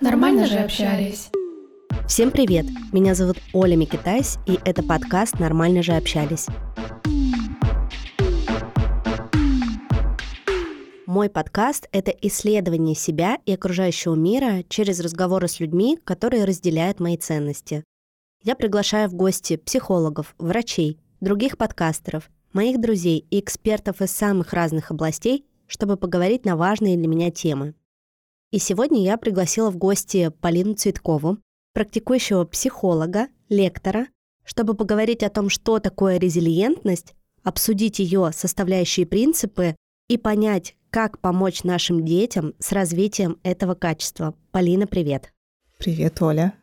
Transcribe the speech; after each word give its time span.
Нормально 0.00 0.46
же 0.46 0.58
общались. 0.58 1.30
Всем 2.06 2.30
привет! 2.30 2.64
Меня 2.92 3.14
зовут 3.14 3.36
Оля 3.52 3.76
Микитайс, 3.76 4.38
и 4.46 4.58
это 4.64 4.82
подкаст 4.82 5.38
«Нормально 5.38 5.82
же 5.82 5.92
общались». 5.92 6.46
Мой 11.04 11.28
подкаст— 11.28 11.88
это 11.92 12.10
исследование 12.10 12.94
себя 12.94 13.38
и 13.44 13.52
окружающего 13.52 14.14
мира 14.14 14.62
через 14.68 15.00
разговоры 15.00 15.48
с 15.48 15.60
людьми, 15.60 15.98
которые 16.04 16.44
разделяют 16.44 17.00
мои 17.00 17.16
ценности. 17.16 17.84
Я 18.42 18.54
приглашаю 18.54 19.08
в 19.08 19.14
гости 19.14 19.56
психологов, 19.56 20.34
врачей, 20.38 20.98
других 21.20 21.58
подкастеров, 21.58 22.30
моих 22.58 22.80
друзей 22.80 23.24
и 23.30 23.38
экспертов 23.38 24.02
из 24.02 24.10
самых 24.10 24.52
разных 24.52 24.90
областей, 24.90 25.46
чтобы 25.68 25.96
поговорить 25.96 26.44
на 26.44 26.56
важные 26.56 26.96
для 26.96 27.06
меня 27.06 27.30
темы. 27.30 27.76
И 28.50 28.58
сегодня 28.58 29.00
я 29.00 29.16
пригласила 29.16 29.70
в 29.70 29.76
гости 29.76 30.32
Полину 30.40 30.74
Цветкову, 30.74 31.38
практикующего 31.72 32.44
психолога, 32.46 33.28
лектора, 33.48 34.08
чтобы 34.44 34.74
поговорить 34.74 35.22
о 35.22 35.30
том, 35.30 35.50
что 35.50 35.78
такое 35.78 36.18
резилиентность, 36.18 37.14
обсудить 37.44 38.00
ее 38.00 38.32
составляющие 38.34 39.06
принципы 39.06 39.76
и 40.08 40.18
понять, 40.18 40.74
как 40.90 41.20
помочь 41.20 41.62
нашим 41.62 42.04
детям 42.04 42.54
с 42.58 42.72
развитием 42.72 43.38
этого 43.44 43.76
качества. 43.76 44.34
Полина, 44.50 44.88
привет. 44.88 45.32
Привет, 45.78 46.20
Оля. 46.20 46.54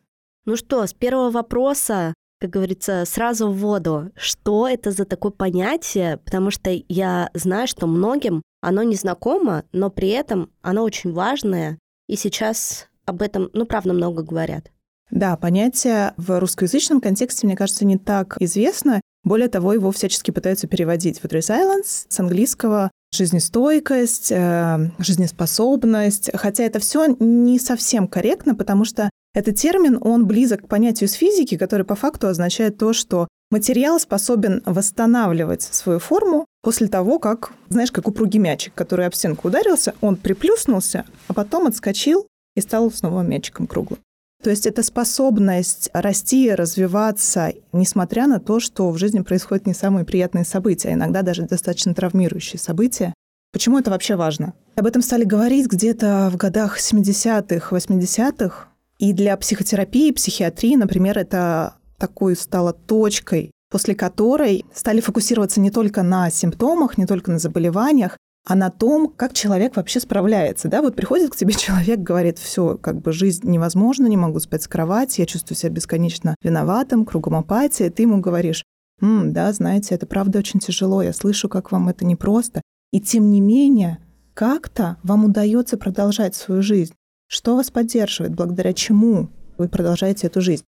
Ну 0.44 0.56
что, 0.56 0.86
с 0.86 0.92
первого 0.92 1.30
вопроса, 1.30 2.12
как 2.38 2.50
говорится, 2.50 3.04
сразу 3.06 3.48
в 3.48 3.58
воду. 3.58 4.10
Что 4.16 4.68
это 4.68 4.90
за 4.90 5.04
такое 5.04 5.32
понятие? 5.32 6.18
Потому 6.18 6.50
что 6.50 6.70
я 6.88 7.30
знаю, 7.34 7.66
что 7.66 7.86
многим 7.86 8.42
оно 8.60 8.82
не 8.82 8.96
знакомо, 8.96 9.64
но 9.72 9.90
при 9.90 10.08
этом 10.08 10.50
оно 10.62 10.82
очень 10.82 11.12
важное, 11.12 11.78
и 12.08 12.16
сейчас 12.16 12.88
об 13.04 13.22
этом, 13.22 13.50
ну, 13.52 13.64
правда, 13.64 13.92
много 13.92 14.22
говорят. 14.22 14.70
Да, 15.10 15.36
понятие 15.36 16.14
в 16.16 16.38
русскоязычном 16.40 17.00
контексте, 17.00 17.46
мне 17.46 17.56
кажется, 17.56 17.86
не 17.86 17.96
так 17.96 18.36
известно. 18.40 19.00
Более 19.22 19.48
того, 19.48 19.72
его 19.72 19.92
всячески 19.92 20.30
пытаются 20.32 20.66
переводить. 20.66 21.22
Вот 21.22 21.32
resilience 21.32 22.06
с 22.08 22.20
английского 22.20 22.90
жизнестойкость, 23.12 24.32
э, 24.32 24.90
жизнеспособность. 24.98 26.30
Хотя 26.34 26.64
это 26.64 26.80
все 26.80 27.06
не 27.20 27.58
совсем 27.58 28.08
корректно, 28.08 28.54
потому 28.56 28.84
что 28.84 29.10
этот 29.36 29.56
термин, 29.56 29.98
он 30.00 30.26
близок 30.26 30.62
к 30.62 30.66
понятию 30.66 31.10
из 31.10 31.12
физики, 31.12 31.58
который 31.58 31.84
по 31.84 31.94
факту 31.94 32.26
означает 32.26 32.78
то, 32.78 32.94
что 32.94 33.28
материал 33.50 34.00
способен 34.00 34.62
восстанавливать 34.64 35.60
свою 35.60 35.98
форму 35.98 36.46
после 36.62 36.88
того, 36.88 37.18
как, 37.18 37.52
знаешь, 37.68 37.92
как 37.92 38.08
упругий 38.08 38.40
мячик, 38.40 38.72
который 38.74 39.06
об 39.06 39.14
стенку 39.14 39.48
ударился, 39.48 39.94
он 40.00 40.16
приплюснулся, 40.16 41.04
а 41.28 41.34
потом 41.34 41.66
отскочил 41.66 42.26
и 42.54 42.62
стал 42.62 42.90
снова 42.90 43.20
мячиком 43.20 43.66
круглым. 43.66 44.00
То 44.42 44.48
есть 44.48 44.66
это 44.66 44.82
способность 44.82 45.90
расти, 45.92 46.50
развиваться, 46.50 47.52
несмотря 47.74 48.26
на 48.28 48.40
то, 48.40 48.58
что 48.58 48.90
в 48.90 48.96
жизни 48.96 49.20
происходят 49.20 49.66
не 49.66 49.74
самые 49.74 50.06
приятные 50.06 50.46
события, 50.46 50.88
а 50.88 50.92
иногда 50.94 51.20
даже 51.20 51.42
достаточно 51.42 51.94
травмирующие 51.94 52.58
события. 52.58 53.12
Почему 53.52 53.78
это 53.78 53.90
вообще 53.90 54.16
важно? 54.16 54.54
Об 54.76 54.86
этом 54.86 55.02
стали 55.02 55.24
говорить 55.24 55.66
где-то 55.66 56.30
в 56.32 56.38
годах 56.38 56.78
70-х, 56.80 57.76
80-х. 57.76 58.68
И 58.98 59.12
для 59.12 59.36
психотерапии, 59.36 60.12
психиатрии, 60.12 60.76
например, 60.76 61.18
это 61.18 61.76
такой 61.98 62.36
стало 62.36 62.72
точкой, 62.72 63.50
после 63.70 63.94
которой 63.94 64.64
стали 64.74 65.00
фокусироваться 65.00 65.60
не 65.60 65.70
только 65.70 66.02
на 66.02 66.30
симптомах, 66.30 66.98
не 66.98 67.06
только 67.06 67.30
на 67.30 67.38
заболеваниях, 67.38 68.16
а 68.48 68.54
на 68.54 68.70
том, 68.70 69.12
как 69.14 69.32
человек 69.32 69.76
вообще 69.76 69.98
справляется. 69.98 70.68
Да? 70.68 70.80
Вот 70.80 70.94
приходит 70.94 71.30
к 71.30 71.36
тебе 71.36 71.52
человек, 71.54 71.98
говорит, 71.98 72.38
все, 72.38 72.78
как 72.78 73.00
бы 73.00 73.12
жизнь 73.12 73.48
невозможна, 73.48 74.06
не 74.06 74.16
могу 74.16 74.40
спать 74.40 74.62
с 74.62 74.68
кровати, 74.68 75.20
я 75.20 75.26
чувствую 75.26 75.56
себя 75.56 75.70
бесконечно 75.70 76.34
виноватым, 76.42 77.04
кругом 77.04 77.34
апатия. 77.34 77.90
Ты 77.90 78.02
ему 78.02 78.20
говоришь, 78.20 78.62
М, 79.00 79.32
да, 79.32 79.52
знаете, 79.52 79.94
это 79.94 80.06
правда 80.06 80.38
очень 80.38 80.60
тяжело, 80.60 81.02
я 81.02 81.12
слышу, 81.12 81.48
как 81.48 81.70
вам 81.70 81.88
это 81.88 82.04
непросто. 82.04 82.62
И 82.92 83.00
тем 83.00 83.30
не 83.30 83.40
менее, 83.40 83.98
как-то 84.34 84.96
вам 85.02 85.26
удается 85.26 85.76
продолжать 85.76 86.34
свою 86.34 86.62
жизнь. 86.62 86.94
Что 87.28 87.56
вас 87.56 87.70
поддерживает, 87.70 88.34
благодаря 88.34 88.72
чему 88.72 89.28
вы 89.58 89.68
продолжаете 89.68 90.28
эту 90.28 90.40
жизнь? 90.40 90.64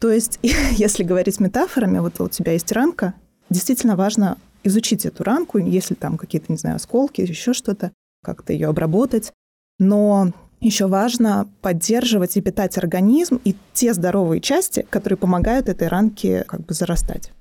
То 0.00 0.10
есть, 0.10 0.38
если 0.42 1.04
говорить 1.04 1.40
метафорами, 1.40 1.98
вот 1.98 2.20
у 2.20 2.28
тебя 2.28 2.52
есть 2.52 2.72
ранка, 2.72 3.14
действительно 3.50 3.96
важно 3.96 4.38
изучить 4.64 5.06
эту 5.06 5.24
ранку, 5.24 5.58
если 5.58 5.94
там 5.94 6.16
какие-то, 6.16 6.50
не 6.52 6.58
знаю, 6.58 6.76
осколки, 6.76 7.20
еще 7.22 7.52
что-то, 7.52 7.92
как-то 8.22 8.52
ее 8.52 8.68
обработать. 8.68 9.32
Но 9.78 10.32
еще 10.60 10.86
важно 10.86 11.48
поддерживать 11.60 12.36
и 12.36 12.40
питать 12.40 12.78
организм 12.78 13.40
и 13.44 13.56
те 13.72 13.92
здоровые 13.94 14.40
части, 14.40 14.86
которые 14.88 15.16
помогают 15.16 15.68
этой 15.68 15.88
ранке 15.88 16.44
как 16.46 16.64
бы 16.64 16.74
зарастать. 16.74 17.32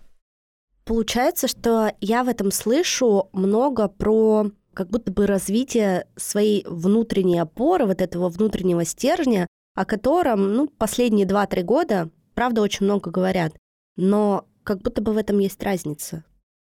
Получается, 0.85 1.47
что 1.47 1.91
я 2.01 2.23
в 2.23 2.27
этом 2.27 2.51
слышу 2.51 3.29
много 3.33 3.87
про 3.87 4.49
как 4.73 4.89
будто 4.89 5.11
бы 5.11 5.27
развитие 5.27 6.07
своей 6.15 6.65
внутренней 6.67 7.39
опоры, 7.39 7.85
вот 7.85 8.01
этого 8.01 8.29
внутреннего 8.29 8.85
стержня, 8.85 9.47
о 9.75 9.85
котором, 9.85 10.53
ну, 10.53 10.67
последние 10.67 11.27
2-3 11.27 11.63
года, 11.63 12.09
правда, 12.33 12.61
очень 12.61 12.85
много 12.85 13.11
говорят. 13.11 13.53
Но 13.97 14.45
как 14.63 14.81
будто 14.81 15.01
бы 15.01 15.13
в 15.13 15.17
этом 15.17 15.39
есть 15.39 15.61
разница. 15.63 16.23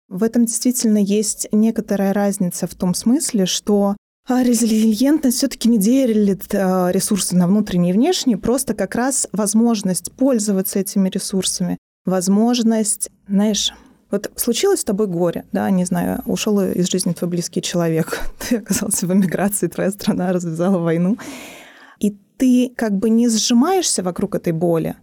В 0.08 0.24
этом 0.24 0.46
действительно 0.46 0.98
есть 0.98 1.48
некоторая 1.52 2.14
разница 2.14 2.68
в 2.68 2.76
том 2.76 2.94
смысле, 2.94 3.46
что 3.46 3.96
а, 4.28 4.44
резилиентность 4.44 5.38
все-таки 5.38 5.70
не 5.70 5.78
делит 5.78 6.54
а, 6.54 6.90
ресурсы 6.92 7.36
на 7.36 7.48
внутренние 7.48 7.94
и 7.94 7.98
внешние, 7.98 8.38
просто 8.38 8.74
как 8.74 8.96
раз 8.96 9.28
возможность 9.32 10.12
пользоваться 10.12 10.80
этими 10.80 11.10
ресурсами, 11.10 11.78
возможность, 12.06 13.10
знаешь, 13.28 13.74
вот 14.12 14.32
случилось 14.36 14.82
с 14.82 14.84
тобой 14.84 15.08
горе, 15.08 15.46
да, 15.52 15.70
не 15.70 15.86
знаю, 15.86 16.22
ушел 16.26 16.62
из 16.62 16.90
жизни 16.90 17.14
твой 17.14 17.30
близкий 17.30 17.62
человек, 17.62 18.20
ты 18.40 18.58
оказался 18.58 19.08
в 19.08 19.14
эмиграции, 19.14 19.68
твоя 19.68 19.92
страна 19.92 20.34
развязала 20.34 20.78
войну, 20.78 21.18
и 22.00 22.16
ты 22.38 22.74
как 22.76 22.98
бы 22.98 23.10
не 23.10 23.30
сжимаешься 23.30 24.04
вокруг 24.04 24.36
этой 24.36 24.54
боли, 24.54 24.96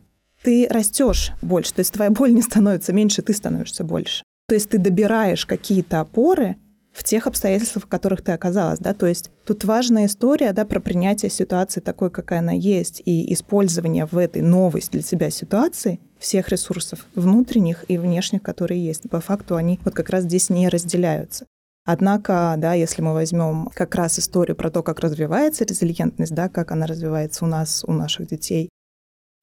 ты 0.42 0.68
растешь 0.70 1.32
больше, 1.42 1.74
то 1.74 1.80
есть 1.80 1.92
твоя 1.92 2.10
боль 2.10 2.32
не 2.32 2.42
становится 2.42 2.92
меньше, 2.92 3.22
ты 3.22 3.32
становишься 3.32 3.82
больше. 3.82 4.22
То 4.48 4.54
есть 4.54 4.70
ты 4.70 4.78
добираешь 4.78 5.44
какие-то 5.44 6.00
опоры 6.00 6.56
в 6.98 7.04
тех 7.04 7.28
обстоятельствах, 7.28 7.84
в 7.84 7.88
которых 7.88 8.22
ты 8.22 8.32
оказалась, 8.32 8.80
да, 8.80 8.92
то 8.92 9.06
есть 9.06 9.30
тут 9.44 9.62
важная 9.64 10.06
история, 10.06 10.52
да, 10.52 10.64
про 10.64 10.80
принятие 10.80 11.30
ситуации 11.30 11.78
такой, 11.78 12.10
какая 12.10 12.40
она 12.40 12.50
есть, 12.52 13.00
и 13.04 13.32
использование 13.32 14.04
в 14.04 14.18
этой 14.18 14.42
новой 14.42 14.82
для 14.90 15.02
себя 15.02 15.30
ситуации 15.30 16.00
всех 16.18 16.48
ресурсов 16.48 17.06
внутренних 17.14 17.84
и 17.86 17.98
внешних, 17.98 18.42
которые 18.42 18.84
есть. 18.84 19.08
По 19.08 19.20
факту 19.20 19.54
они 19.54 19.78
вот 19.84 19.94
как 19.94 20.10
раз 20.10 20.24
здесь 20.24 20.50
не 20.50 20.68
разделяются. 20.68 21.46
Однако, 21.84 22.56
да, 22.58 22.74
если 22.74 23.00
мы 23.00 23.14
возьмем 23.14 23.70
как 23.72 23.94
раз 23.94 24.18
историю 24.18 24.56
про 24.56 24.68
то, 24.68 24.82
как 24.82 24.98
развивается 24.98 25.64
резилиентность, 25.64 26.34
да, 26.34 26.48
как 26.48 26.72
она 26.72 26.86
развивается 26.86 27.44
у 27.44 27.48
нас, 27.48 27.84
у 27.86 27.92
наших 27.92 28.26
детей, 28.26 28.70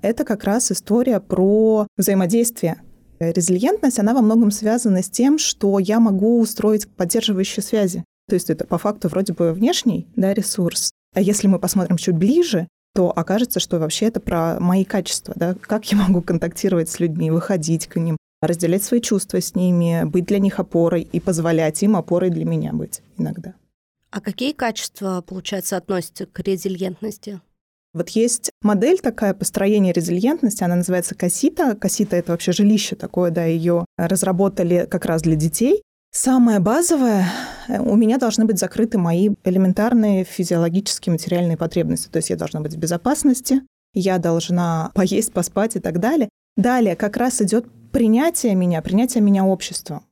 это 0.01 0.25
как 0.25 0.43
раз 0.43 0.73
история 0.73 1.21
про 1.21 1.87
взаимодействие 1.95 2.81
резилиентность, 3.19 3.99
она 3.99 4.13
во 4.13 4.21
многом 4.21 4.51
связана 4.51 5.01
с 5.01 5.09
тем, 5.09 5.37
что 5.37 5.79
я 5.79 5.99
могу 5.99 6.39
устроить 6.39 6.87
поддерживающие 6.87 7.63
связи. 7.63 8.03
То 8.27 8.35
есть 8.35 8.49
это 8.49 8.65
по 8.65 8.77
факту 8.77 9.07
вроде 9.07 9.33
бы 9.33 9.53
внешний 9.53 10.07
да, 10.15 10.33
ресурс. 10.33 10.91
А 11.13 11.21
если 11.21 11.47
мы 11.47 11.59
посмотрим 11.59 11.97
чуть 11.97 12.15
ближе, 12.15 12.67
то 12.93 13.11
окажется, 13.11 13.59
что 13.59 13.77
вообще 13.77 14.07
это 14.07 14.19
про 14.19 14.59
мои 14.59 14.85
качества, 14.85 15.33
да, 15.35 15.53
как 15.53 15.91
я 15.91 15.97
могу 15.97 16.21
контактировать 16.21 16.89
с 16.89 16.99
людьми, 16.99 17.29
выходить 17.29 17.87
к 17.87 17.97
ним, 17.97 18.17
разделять 18.41 18.83
свои 18.83 19.01
чувства 19.01 19.41
с 19.41 19.53
ними, 19.53 20.03
быть 20.05 20.25
для 20.25 20.39
них 20.39 20.59
опорой 20.59 21.01
и 21.01 21.19
позволять 21.19 21.83
им 21.83 21.95
опорой 21.95 22.29
для 22.29 22.45
меня 22.45 22.73
быть 22.73 23.01
иногда. 23.17 23.53
А 24.11 24.21
какие 24.21 24.53
качества, 24.53 25.21
получается, 25.21 25.75
относятся 25.75 26.25
к 26.25 26.39
резилиентности? 26.39 27.41
Вот 27.95 28.09
есть 28.09 28.51
модель 28.61 28.99
такая 28.99 29.33
построения 29.33 29.93
резилиентности, 29.93 30.65
она 30.65 30.75
называется 30.75 31.15
Касита. 31.15 31.75
Касита— 31.75 32.15
это 32.17 32.33
вообще 32.33 32.51
жилище 32.51 32.97
такое, 32.97 33.31
да, 33.31 33.45
ее 33.45 33.85
разработали 33.97 34.85
как 34.91 35.05
раз 35.05 35.21
для 35.21 35.37
детей. 35.37 35.81
Самое 36.11 36.59
базовое, 36.59 37.25
э, 37.69 37.79
у 37.79 37.95
меня 37.95 38.17
должны 38.17 38.43
быть 38.43 38.59
закрыты 38.59 38.97
мои 38.97 39.29
элементарные 39.45 40.25
физиологические 40.25 41.13
материальные 41.13 41.55
потребности. 41.55 42.09
То 42.09 42.17
есть 42.17 42.29
я 42.29 42.35
должна 42.35 42.59
быть 42.59 42.73
в 42.73 42.77
безопасности, 42.77 43.61
я 43.93 44.17
должна 44.17 44.91
поесть, 44.93 45.31
поспать 45.31 45.77
и 45.77 45.79
так 45.79 46.01
далее. 46.01 46.27
Далее 46.57 46.97
как 46.97 47.15
раз 47.15 47.41
идет 47.41 47.65
принятие 47.93 48.55
меня, 48.55 48.81
принятие 48.81 49.21
меня 49.21 49.45
обществом 49.45 50.03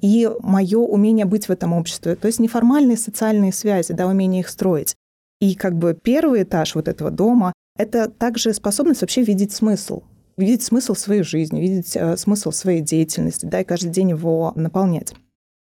и 0.00 0.28
мое 0.40 0.78
умение 0.78 1.24
быть 1.24 1.46
в 1.46 1.50
этом 1.50 1.72
обществе. 1.72 2.16
То 2.16 2.26
есть 2.26 2.40
неформальные 2.40 2.96
социальные 2.96 3.52
связи, 3.52 3.92
да, 3.92 4.08
умение 4.08 4.40
их 4.40 4.48
строить. 4.48 4.96
И 5.40 5.54
как 5.54 5.76
бы 5.76 5.94
первый 6.00 6.42
этаж 6.42 6.74
вот 6.74 6.88
этого 6.88 7.10
дома— 7.10 7.52
это 7.78 8.08
также 8.08 8.52
способность 8.52 9.02
вообще 9.02 9.22
видеть 9.22 9.52
смысл, 9.52 10.02
видеть 10.36 10.62
смысл 10.62 10.94
своей 10.94 11.22
жизни, 11.22 11.60
видеть 11.60 11.96
э, 11.96 12.16
смысл 12.16 12.50
своей 12.50 12.80
деятельности, 12.80 13.46
да, 13.46 13.60
и 13.60 13.64
каждый 13.64 13.90
день 13.90 14.10
его 14.10 14.52
наполнять. 14.56 15.14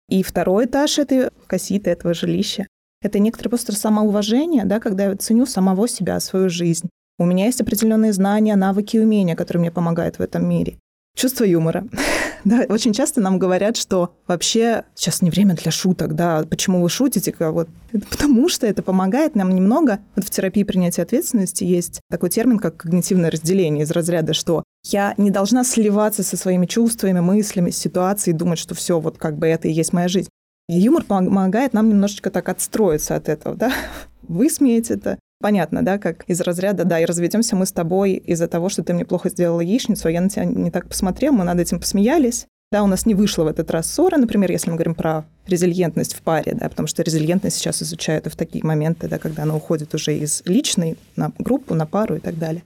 И 0.10 0.21
второй 0.21 0.65
этаж 0.65 1.00
этой 1.00 1.30
касситы, 1.48 1.89
этого 1.89 2.13
жилища, 2.13 2.68
это 3.01 3.19
некоторое 3.19 3.50
просто 3.50 3.74
самоуважение, 3.74 4.65
да, 4.65 4.80
когда 4.80 5.06
я 5.06 5.15
ценю 5.15 5.45
самого 5.45 5.88
себя, 5.88 6.19
свою 6.19 6.50
жизнь. 6.50 6.89
У 7.19 7.25
меня 7.25 7.45
есть 7.45 7.62
определенные 7.62 8.12
знания, 8.12 8.56
навыки 8.56 8.98
умения, 8.98 9.36
которые 9.36 9.62
мне 9.62 9.71
помогают 9.71 10.19
в 10.19 10.21
этом 10.21 10.48
мире. 10.48 10.77
Чувство 11.15 11.44
юмора. 11.44 11.88
да, 12.44 12.65
очень 12.69 12.94
часто 12.94 13.21
нам 13.21 13.39
говорят, 13.39 13.77
что 13.77 14.15
вообще 14.27 14.86
сейчас 14.95 15.21
не 15.21 15.30
время 15.30 15.56
для 15.56 15.71
шуток, 15.71 16.15
да, 16.15 16.44
почему 16.50 16.81
вы 16.81 16.89
шутите, 16.89 17.33
вот, 17.39 17.69
потому 18.10 18.50
что 18.50 18.68
это 18.68 18.81
помогает 18.81 19.36
нам 19.36 19.54
немного. 19.54 20.00
Вот 20.15 20.25
в 20.25 20.30
терапии 20.30 20.63
принятия 20.63 21.04
ответственности 21.04 21.63
есть 21.63 22.01
такой 22.10 22.30
термин, 22.30 22.60
как 22.60 22.77
когнитивное 22.77 23.31
разделение 23.31 23.83
из 23.83 23.92
разряда, 23.92 24.33
что 24.33 24.63
я 24.86 25.13
не 25.18 25.31
должна 25.31 25.63
сливаться 25.63 26.24
со 26.24 26.36
своими 26.36 26.65
чувствами, 26.65 27.19
мыслями, 27.19 27.69
ситуацией, 27.69 28.36
думать, 28.36 28.59
что 28.59 28.75
все, 28.75 29.00
вот 29.00 29.18
как 29.18 29.38
бы 29.38 29.48
это 29.48 29.68
и 29.68 29.71
есть 29.71 29.94
моя 29.94 30.07
жизнь. 30.07 30.30
И 30.69 30.80
юмор 30.80 31.04
помогает 31.04 31.74
нам 31.74 31.89
немножечко 31.89 32.31
так 32.31 32.50
отстроиться 32.50 33.16
от 33.16 33.30
этого, 33.30 33.56
да, 33.56 33.74
высмеять 34.24 34.92
это, 34.92 35.19
понятно, 35.44 35.84
да, 35.84 35.98
как 35.98 36.24
из 36.30 36.40
разряда, 36.40 36.86
да, 36.86 37.01
и 37.01 37.06
разведемся 37.06 37.57
мы 37.57 37.66
с 37.66 37.74
тобой 37.74 38.13
из-за 38.13 38.48
того, 38.48 38.69
что 38.69 38.81
ты 38.81 38.94
мне 38.94 39.04
плохо 39.04 39.28
сделала 39.28 39.60
яичницу, 39.60 40.07
а 40.07 40.12
я 40.12 40.22
на 40.22 40.30
тебя 40.30 40.45
не 40.45 40.72
так 40.72 40.88
посмотрел, 40.88 41.34
мы 41.34 41.44
над 41.44 41.60
этим 41.60 41.81
посмеялись. 41.81 42.48
Да, 42.72 42.81
у 42.81 42.88
нас 42.88 43.06
не 43.06 43.13
вышло 43.13 43.44
в 43.44 43.48
этот 43.48 43.69
раз 43.69 43.92
ссора, 43.92 44.16
например, 44.16 44.50
если 44.51 44.69
мы 44.69 44.78
говорим 44.78 44.95
про 44.95 45.25
резильентность 45.45 46.16
в 46.16 46.22
паре, 46.22 46.54
да, 46.54 46.69
потому 46.69 46.88
что 46.88 47.04
резильентность 47.04 47.57
сейчас 47.57 47.84
изучают 47.84 48.25
и 48.25 48.30
в 48.30 48.38
такие 48.38 48.63
моменты, 48.63 49.10
да, 49.10 49.19
когда 49.19 49.44
она 49.44 49.54
уходит 49.54 49.94
уже 49.94 50.18
из 50.18 50.44
личной 50.45 50.98
на 51.18 51.34
группу, 51.38 51.75
на 51.75 51.86
пару 51.86 52.16
и 52.16 52.19
так 52.19 52.40
далее. 52.40 52.63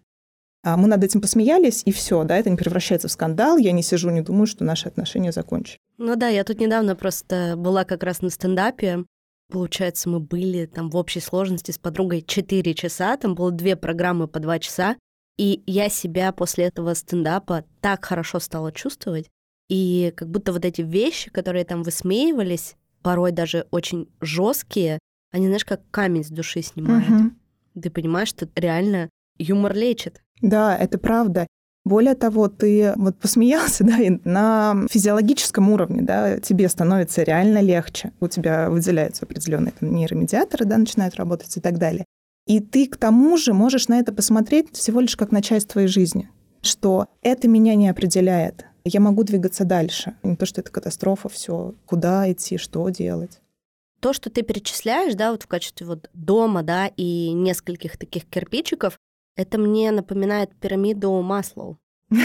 А 0.63 0.77
мы 0.77 0.87
над 0.87 1.03
этим 1.03 1.19
посмеялись, 1.19 1.81
и 1.83 1.91
все, 1.91 2.23
да, 2.25 2.37
это 2.37 2.51
не 2.51 2.57
превращается 2.57 3.07
в 3.07 3.11
скандал, 3.11 3.57
я 3.57 3.71
не 3.71 3.81
сижу, 3.81 4.11
не 4.11 4.21
думаю, 4.21 4.45
что 4.45 4.63
наши 4.63 4.87
отношения 4.87 5.31
закончились. 5.31 5.79
Ну 5.97 6.15
да, 6.15 6.27
я 6.27 6.43
тут 6.43 6.59
недавно 6.59 6.95
просто 6.95 7.55
была 7.57 7.85
как 7.85 8.03
раз 8.03 8.21
на 8.21 8.29
стендапе, 8.29 9.03
Получается, 9.49 10.09
мы 10.09 10.19
были 10.19 10.65
там 10.65 10.89
в 10.89 10.97
общей 10.97 11.21
сложности 11.21 11.71
с 11.71 11.77
подругой 11.77 12.21
4 12.21 12.73
часа, 12.73 13.15
там 13.17 13.33
было 13.33 13.51
две 13.51 13.75
программы 13.75 14.27
по 14.27 14.39
2 14.39 14.59
часа, 14.59 14.97
и 15.37 15.63
я 15.65 15.89
себя 15.89 16.31
после 16.31 16.65
этого 16.65 16.93
стендапа 16.93 17.63
так 17.79 18.03
хорошо 18.03 18.39
стала 18.39 18.71
чувствовать, 18.71 19.29
и 19.69 20.13
как 20.15 20.29
будто 20.29 20.51
вот 20.51 20.65
эти 20.65 20.81
вещи, 20.81 21.29
которые 21.29 21.63
там 21.65 21.83
высмеивались, 21.83 22.75
порой 23.01 23.31
даже 23.31 23.67
очень 23.71 24.09
жесткие, 24.19 24.99
они, 25.31 25.45
знаешь, 25.47 25.65
как 25.65 25.81
камень 25.91 26.23
с 26.23 26.29
души 26.29 26.61
снимают. 26.61 27.09
Угу. 27.09 27.81
Ты 27.83 27.89
понимаешь, 27.89 28.29
что 28.29 28.49
реально 28.55 29.09
юмор 29.37 29.75
лечит. 29.75 30.21
Да, 30.41 30.75
это 30.77 30.97
правда. 30.97 31.47
Более 31.87 32.15
того, 32.15 32.49
ты 32.49 32.91
вот 32.97 33.17
посмеялся, 33.17 33.83
да, 33.85 33.97
и 33.97 34.19
на 34.25 34.85
физиологическом 34.89 35.69
уровне, 35.71 36.01
да, 36.01 36.37
тебе 36.37 36.67
становится 36.67 37.23
реально 37.23 37.61
легче. 37.61 38.11
У 38.19 38.27
тебя 38.27 38.69
выделяются 38.69 39.23
определенные 39.23 39.71
там, 39.71 39.95
нейромедиаторы, 39.95 40.65
да, 40.65 40.77
начинают 40.77 41.15
работать 41.15 41.55
и 41.55 41.61
так 41.61 41.77
далее. 41.77 42.03
И 42.45 42.59
ты 42.59 42.87
к 42.87 42.97
тому 42.97 43.37
же 43.37 43.53
можешь 43.53 43.87
на 43.87 43.99
это 43.99 44.11
посмотреть 44.11 44.75
всего 44.75 44.99
лишь 44.99 45.15
как 45.15 45.31
на 45.31 45.41
часть 45.41 45.69
твоей 45.69 45.87
жизни, 45.87 46.29
что 46.61 47.07
это 47.21 47.47
меня 47.47 47.75
не 47.75 47.87
определяет. 47.87 48.65
Я 48.83 48.99
могу 48.99 49.23
двигаться 49.23 49.63
дальше. 49.63 50.17
Не 50.23 50.35
то, 50.35 50.45
что 50.45 50.59
это 50.59 50.71
катастрофа, 50.71 51.29
все, 51.29 51.73
куда 51.85 52.29
идти, 52.29 52.57
что 52.57 52.89
делать. 52.89 53.39
То, 54.01 54.11
что 54.11 54.29
ты 54.29 54.41
перечисляешь, 54.41 55.15
да, 55.15 55.31
вот 55.31 55.43
в 55.43 55.47
качестве 55.47 55.87
вот 55.87 56.09
дома, 56.13 56.63
да, 56.63 56.87
и 56.97 57.31
нескольких 57.31 57.97
таких 57.97 58.25
кирпичиков, 58.25 58.97
это 59.37 59.57
мне 59.57 59.91
напоминает 59.91 60.49
пирамиду 60.59 61.21
Маслоу. 61.21 61.77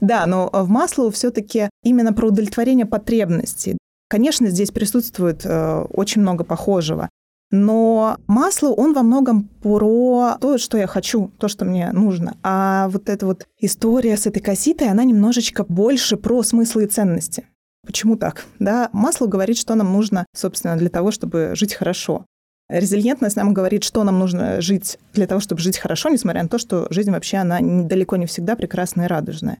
Да, 0.00 0.26
но 0.26 0.50
в 0.52 0.68
Маслоу 0.68 1.10
все-таки 1.10 1.68
именно 1.82 2.12
про 2.12 2.28
удовлетворение 2.28 2.86
потребностей. 2.86 3.78
Конечно, 4.08 4.48
здесь 4.48 4.70
присутствует 4.70 5.44
э, 5.44 5.84
очень 5.92 6.22
много 6.22 6.42
похожего. 6.42 7.08
Но 7.50 8.16
Маслоу, 8.26 8.74
он 8.74 8.92
во 8.94 9.02
многом 9.02 9.44
про 9.62 10.36
то, 10.40 10.56
что 10.58 10.78
я 10.78 10.86
хочу, 10.86 11.32
то, 11.38 11.48
что 11.48 11.64
мне 11.64 11.90
нужно. 11.92 12.36
А 12.42 12.88
вот 12.88 13.08
эта 13.08 13.26
вот 13.26 13.46
история 13.58 14.16
с 14.16 14.26
этой 14.26 14.40
касситой, 14.40 14.88
она 14.88 15.04
немножечко 15.04 15.64
больше 15.64 16.16
про 16.16 16.42
смыслы 16.42 16.84
и 16.84 16.86
ценности. 16.86 17.46
Почему 17.84 18.16
так? 18.16 18.44
Да, 18.58 18.88
Маслоу 18.92 19.28
говорит, 19.28 19.58
что 19.58 19.74
нам 19.74 19.92
нужно, 19.92 20.26
собственно, 20.34 20.76
для 20.76 20.90
того, 20.90 21.10
чтобы 21.10 21.52
жить 21.54 21.74
хорошо. 21.74 22.24
Резильентность 22.70 23.36
нам 23.36 23.52
говорит, 23.52 23.82
что 23.82 24.04
нам 24.04 24.18
нужно 24.18 24.60
жить 24.60 24.98
для 25.12 25.26
того, 25.26 25.40
чтобы 25.40 25.60
жить 25.60 25.76
хорошо, 25.76 26.08
несмотря 26.08 26.42
на 26.44 26.48
то, 26.48 26.58
что 26.58 26.86
жизнь 26.90 27.10
вообще, 27.10 27.38
она 27.38 27.58
далеко 27.60 28.16
не 28.16 28.26
всегда 28.26 28.54
прекрасная 28.54 29.06
и 29.06 29.08
радужная. 29.08 29.58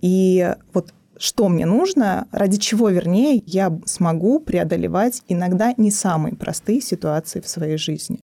И 0.00 0.54
вот 0.72 0.92
что 1.16 1.48
мне 1.48 1.66
нужно, 1.66 2.28
ради 2.32 2.58
чего, 2.58 2.88
вернее, 2.90 3.42
я 3.46 3.76
смогу 3.86 4.40
преодолевать 4.40 5.22
иногда 5.28 5.74
не 5.76 5.90
самые 5.90 6.36
простые 6.36 6.80
ситуации 6.80 7.40
в 7.40 7.48
своей 7.48 7.76
жизни. 7.76 8.20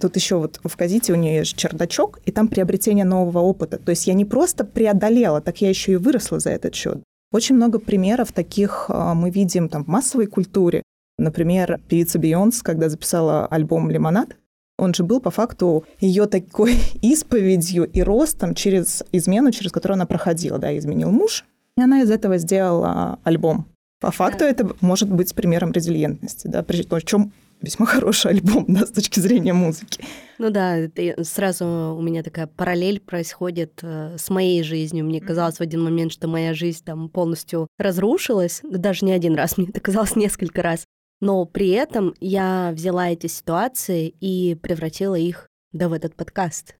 Тут 0.00 0.16
еще 0.16 0.36
вот 0.36 0.60
в 0.62 0.76
Казите 0.76 1.12
у 1.12 1.16
нее 1.16 1.36
есть 1.36 1.56
чердачок, 1.56 2.20
и 2.24 2.32
там 2.32 2.48
приобретение 2.48 3.04
нового 3.04 3.40
опыта. 3.40 3.78
То 3.78 3.90
есть 3.90 4.06
я 4.06 4.14
не 4.14 4.24
просто 4.24 4.64
преодолела, 4.64 5.40
так 5.40 5.60
я 5.60 5.68
еще 5.68 5.92
и 5.92 5.96
выросла 5.96 6.38
за 6.38 6.50
этот 6.50 6.74
счет. 6.74 7.02
Очень 7.32 7.56
много 7.56 7.78
примеров 7.78 8.32
таких 8.32 8.86
а, 8.88 9.14
мы 9.14 9.30
видим 9.30 9.68
там 9.68 9.84
в 9.84 9.88
массовой 9.88 10.26
культуре, 10.26 10.82
Например, 11.20 11.78
певица 11.86 12.18
Бейонс, 12.18 12.62
когда 12.62 12.88
записала 12.88 13.46
альбом 13.46 13.90
«Лимонад», 13.90 14.36
он 14.78 14.94
же 14.94 15.04
был 15.04 15.20
по 15.20 15.30
факту 15.30 15.84
ее 16.00 16.24
такой 16.24 16.76
исповедью 17.02 17.84
и 17.84 18.00
ростом 18.00 18.54
через 18.54 19.04
измену, 19.12 19.52
через 19.52 19.70
которую 19.70 19.96
она 19.96 20.06
проходила. 20.06 20.58
Да, 20.58 20.76
изменил 20.76 21.10
муж, 21.10 21.44
и 21.76 21.82
она 21.82 22.00
из 22.00 22.10
этого 22.10 22.38
сделала 22.38 23.18
альбом. 23.22 23.66
По 24.00 24.10
факту 24.10 24.40
да. 24.40 24.48
это 24.48 24.70
может 24.80 25.10
быть 25.10 25.34
примером 25.34 25.72
резилиентности, 25.72 26.46
да, 26.46 26.62
причем 26.62 27.32
весьма 27.60 27.84
хороший 27.84 28.30
альбом, 28.30 28.64
да, 28.68 28.86
с 28.86 28.90
точки 28.90 29.20
зрения 29.20 29.52
музыки. 29.52 30.02
Ну 30.38 30.48
да, 30.48 30.78
это 30.78 31.22
сразу 31.22 31.66
у 31.66 32.00
меня 32.00 32.22
такая 32.22 32.46
параллель 32.46 32.98
происходит 32.98 33.80
э, 33.82 34.16
с 34.16 34.30
моей 34.30 34.62
жизнью. 34.62 35.04
Мне 35.04 35.20
казалось 35.20 35.58
в 35.58 35.60
один 35.60 35.82
момент, 35.82 36.12
что 36.12 36.28
моя 36.28 36.54
жизнь 36.54 36.82
там 36.82 37.10
полностью 37.10 37.66
разрушилась, 37.78 38.62
даже 38.62 39.04
не 39.04 39.12
один 39.12 39.34
раз, 39.34 39.56
мне 39.58 39.68
это 39.68 39.80
казалось 39.80 40.16
несколько 40.16 40.62
раз. 40.62 40.86
Но 41.20 41.44
при 41.44 41.70
этом 41.70 42.14
я 42.20 42.72
взяла 42.74 43.10
эти 43.10 43.26
ситуации 43.26 44.14
и 44.20 44.54
превратила 44.54 45.14
их 45.14 45.48
да 45.72 45.88
в 45.88 45.92
этот 45.92 46.14
подкаст. 46.16 46.76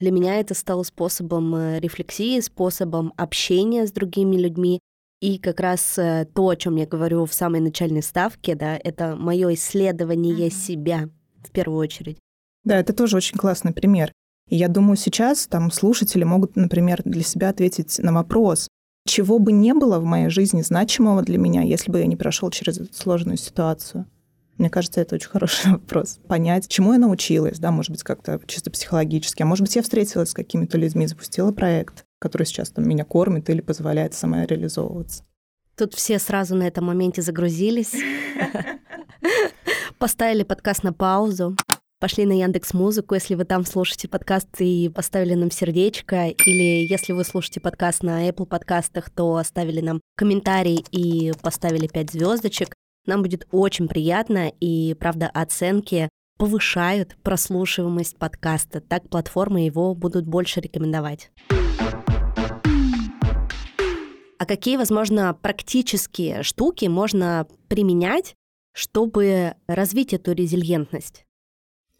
Для 0.00 0.10
меня 0.10 0.40
это 0.40 0.54
стало 0.54 0.82
способом 0.82 1.54
э, 1.54 1.78
рефлексии, 1.78 2.40
способом 2.40 3.12
общения 3.16 3.86
с 3.86 3.92
другими 3.92 4.36
людьми. 4.36 4.80
И 5.20 5.38
как 5.38 5.60
раз 5.60 5.96
э, 5.96 6.26
то, 6.34 6.48
о 6.48 6.56
чем 6.56 6.74
я 6.74 6.86
говорю 6.86 7.24
в 7.24 7.32
самой 7.32 7.60
начальной 7.60 8.02
ставке, 8.02 8.56
да, 8.56 8.76
это 8.82 9.14
мое 9.14 9.54
исследование 9.54 10.48
mm-hmm. 10.48 10.50
себя 10.50 11.08
в 11.44 11.52
первую 11.52 11.78
очередь. 11.78 12.18
Да, 12.64 12.78
это 12.78 12.92
тоже 12.92 13.16
очень 13.16 13.38
классный 13.38 13.72
пример. 13.72 14.12
И 14.48 14.56
я 14.56 14.66
думаю, 14.66 14.96
сейчас 14.96 15.46
там 15.46 15.70
слушатели 15.70 16.24
могут, 16.24 16.56
например, 16.56 17.02
для 17.04 17.22
себя 17.22 17.50
ответить 17.50 18.00
на 18.00 18.12
вопрос, 18.12 18.66
чего 19.04 19.38
бы 19.38 19.52
не 19.52 19.74
было 19.74 19.98
в 19.98 20.04
моей 20.04 20.28
жизни 20.28 20.62
значимого 20.62 21.22
для 21.22 21.38
меня, 21.38 21.62
если 21.62 21.90
бы 21.90 21.98
я 21.98 22.06
не 22.06 22.16
прошел 22.16 22.50
через 22.50 22.78
эту 22.78 22.94
сложную 22.94 23.36
ситуацию? 23.36 24.06
Мне 24.58 24.70
кажется, 24.70 25.00
это 25.00 25.16
очень 25.16 25.28
хороший 25.28 25.70
вопрос. 25.72 26.20
Понять, 26.28 26.68
чему 26.68 26.92
я 26.92 26.98
научилась, 26.98 27.58
да, 27.58 27.70
может 27.70 27.90
быть, 27.90 28.02
как-то 28.02 28.40
чисто 28.46 28.70
психологически. 28.70 29.42
А 29.42 29.46
может 29.46 29.64
быть, 29.64 29.74
я 29.76 29.82
встретилась 29.82 30.30
с 30.30 30.34
какими-то 30.34 30.78
людьми, 30.78 31.06
запустила 31.06 31.52
проект, 31.52 32.04
который 32.18 32.46
сейчас 32.46 32.70
там 32.70 32.88
меня 32.88 33.04
кормит 33.04 33.50
или 33.50 33.60
позволяет 33.60 34.14
самореализовываться. 34.14 35.24
Тут 35.76 35.94
все 35.94 36.18
сразу 36.18 36.54
на 36.54 36.64
этом 36.64 36.84
моменте 36.84 37.22
загрузились, 37.22 37.94
поставили 39.98 40.42
подкаст 40.42 40.82
на 40.82 40.92
паузу, 40.92 41.56
пошли 42.02 42.26
на 42.26 42.32
Яндекс 42.32 42.74
Музыку, 42.74 43.14
если 43.14 43.36
вы 43.36 43.44
там 43.44 43.64
слушаете 43.64 44.08
подкаст 44.08 44.48
и 44.58 44.90
поставили 44.92 45.34
нам 45.34 45.52
сердечко, 45.52 46.30
или 46.30 46.84
если 46.84 47.12
вы 47.12 47.22
слушаете 47.22 47.60
подкаст 47.60 48.02
на 48.02 48.28
Apple 48.28 48.44
подкастах, 48.44 49.08
то 49.08 49.36
оставили 49.36 49.80
нам 49.80 50.00
комментарий 50.16 50.84
и 50.90 51.30
поставили 51.42 51.86
5 51.86 52.10
звездочек. 52.10 52.74
Нам 53.06 53.22
будет 53.22 53.46
очень 53.52 53.86
приятно, 53.86 54.48
и, 54.48 54.94
правда, 54.94 55.30
оценки 55.32 56.08
повышают 56.38 57.16
прослушиваемость 57.22 58.16
подкаста. 58.16 58.80
Так 58.80 59.08
платформы 59.08 59.60
его 59.60 59.94
будут 59.94 60.26
больше 60.26 60.60
рекомендовать. 60.60 61.30
А 64.40 64.44
какие, 64.44 64.76
возможно, 64.76 65.38
практические 65.40 66.42
штуки 66.42 66.86
можно 66.86 67.46
применять, 67.68 68.34
чтобы 68.74 69.54
развить 69.68 70.12
эту 70.12 70.32
резильентность? 70.32 71.26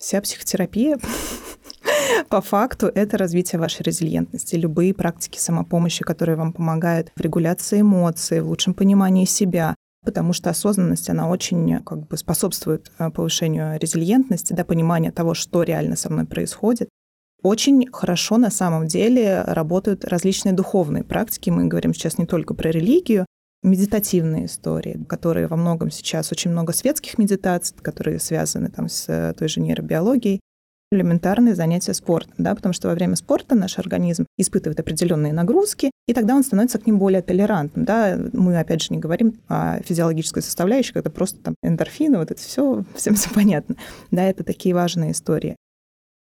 Вся 0.03 0.21
психотерапия 0.21 0.99
по 2.29 2.41
факту 2.41 2.89
это 2.89 3.17
развитие 3.17 3.61
вашей 3.61 3.85
резилиентности. 3.85 4.57
Любые 4.57 4.95
практики 4.95 5.39
самопомощи, 5.39 6.03
которые 6.03 6.35
вам 6.35 6.53
помогают 6.53 7.13
в 7.15 7.21
регуляции 7.21 7.83
эмоций, 7.83 8.41
в 8.41 8.49
лучшем 8.49 8.75
понимании 8.75 9.27
себя, 9.27 9.77
потому 10.05 10.33
что 10.33 10.51
осознанность, 10.51 11.09
она 11.09 11.29
очень 11.29 11.79
как 11.85 12.09
бы 12.09 12.17
способствует 12.17 12.91
э, 12.99 13.11
повышению 13.11 13.79
резилиентности, 13.79 14.53
да, 14.55 14.65
понимания 14.65 15.13
того, 15.13 15.35
что 15.35 15.63
реально 15.63 15.95
со 15.95 16.11
мной 16.11 16.27
происходит. 16.27 16.89
Очень 17.45 17.89
хорошо 17.93 18.39
на 18.39 18.51
самом 18.51 18.89
деле 18.89 19.43
работают 19.43 20.05
различные 20.05 20.53
духовные 20.53 21.05
практики. 21.05 21.49
Мы 21.51 21.67
говорим 21.67 21.95
сейчас 21.95 22.19
не 22.19 22.27
только 22.27 22.55
про 22.55 22.71
религию, 22.71 23.25
медитативные 23.63 24.47
истории, 24.47 25.05
которые 25.09 25.47
во 25.47 25.57
многом 25.57 25.91
сейчас 25.91 26.33
очень 26.33 26.51
много 26.51 26.73
светских 26.73 27.19
медитаций, 27.19 27.77
которые 27.81 28.19
связаны 28.19 28.69
там 28.69 28.89
с 28.89 29.09
э, 29.09 29.35
той 29.35 29.49
же 29.49 29.61
нейробиологией, 29.61 30.41
элементарные 30.93 31.55
занятия 31.55 31.95
спортом, 31.95 32.35
да, 32.39 32.55
потому 32.55 32.73
что 32.73 32.89
во 32.89 32.95
время 32.95 33.17
спорта 33.17 33.55
наш 33.55 33.79
организм 33.79 34.27
испытывает 34.37 34.79
определенные 34.79 35.33
нагрузки, 35.33 35.91
и 36.07 36.15
тогда 36.15 36.35
он 36.35 36.45
становится 36.45 36.79
к 36.79 36.87
ним 36.87 36.99
более 36.99 37.23
толерантным. 37.23 37.85
Да. 37.85 38.19
Мы, 38.33 38.59
опять 38.59 38.83
же, 38.83 38.93
не 38.93 38.99
говорим 38.99 39.41
о 39.49 39.81
физиологической 39.83 40.43
составляющей, 40.43 40.93
когда 40.93 41.11
просто 41.11 41.39
там 41.41 41.55
эндорфины, 41.63 42.19
вот 42.19 42.31
это 42.31 42.41
все, 42.41 42.85
всем 42.95 43.15
все 43.15 43.31
понятно. 43.31 43.77
Да, 44.11 44.25
это 44.25 44.45
такие 44.45 44.75
важные 44.75 45.13
истории. 45.13 45.57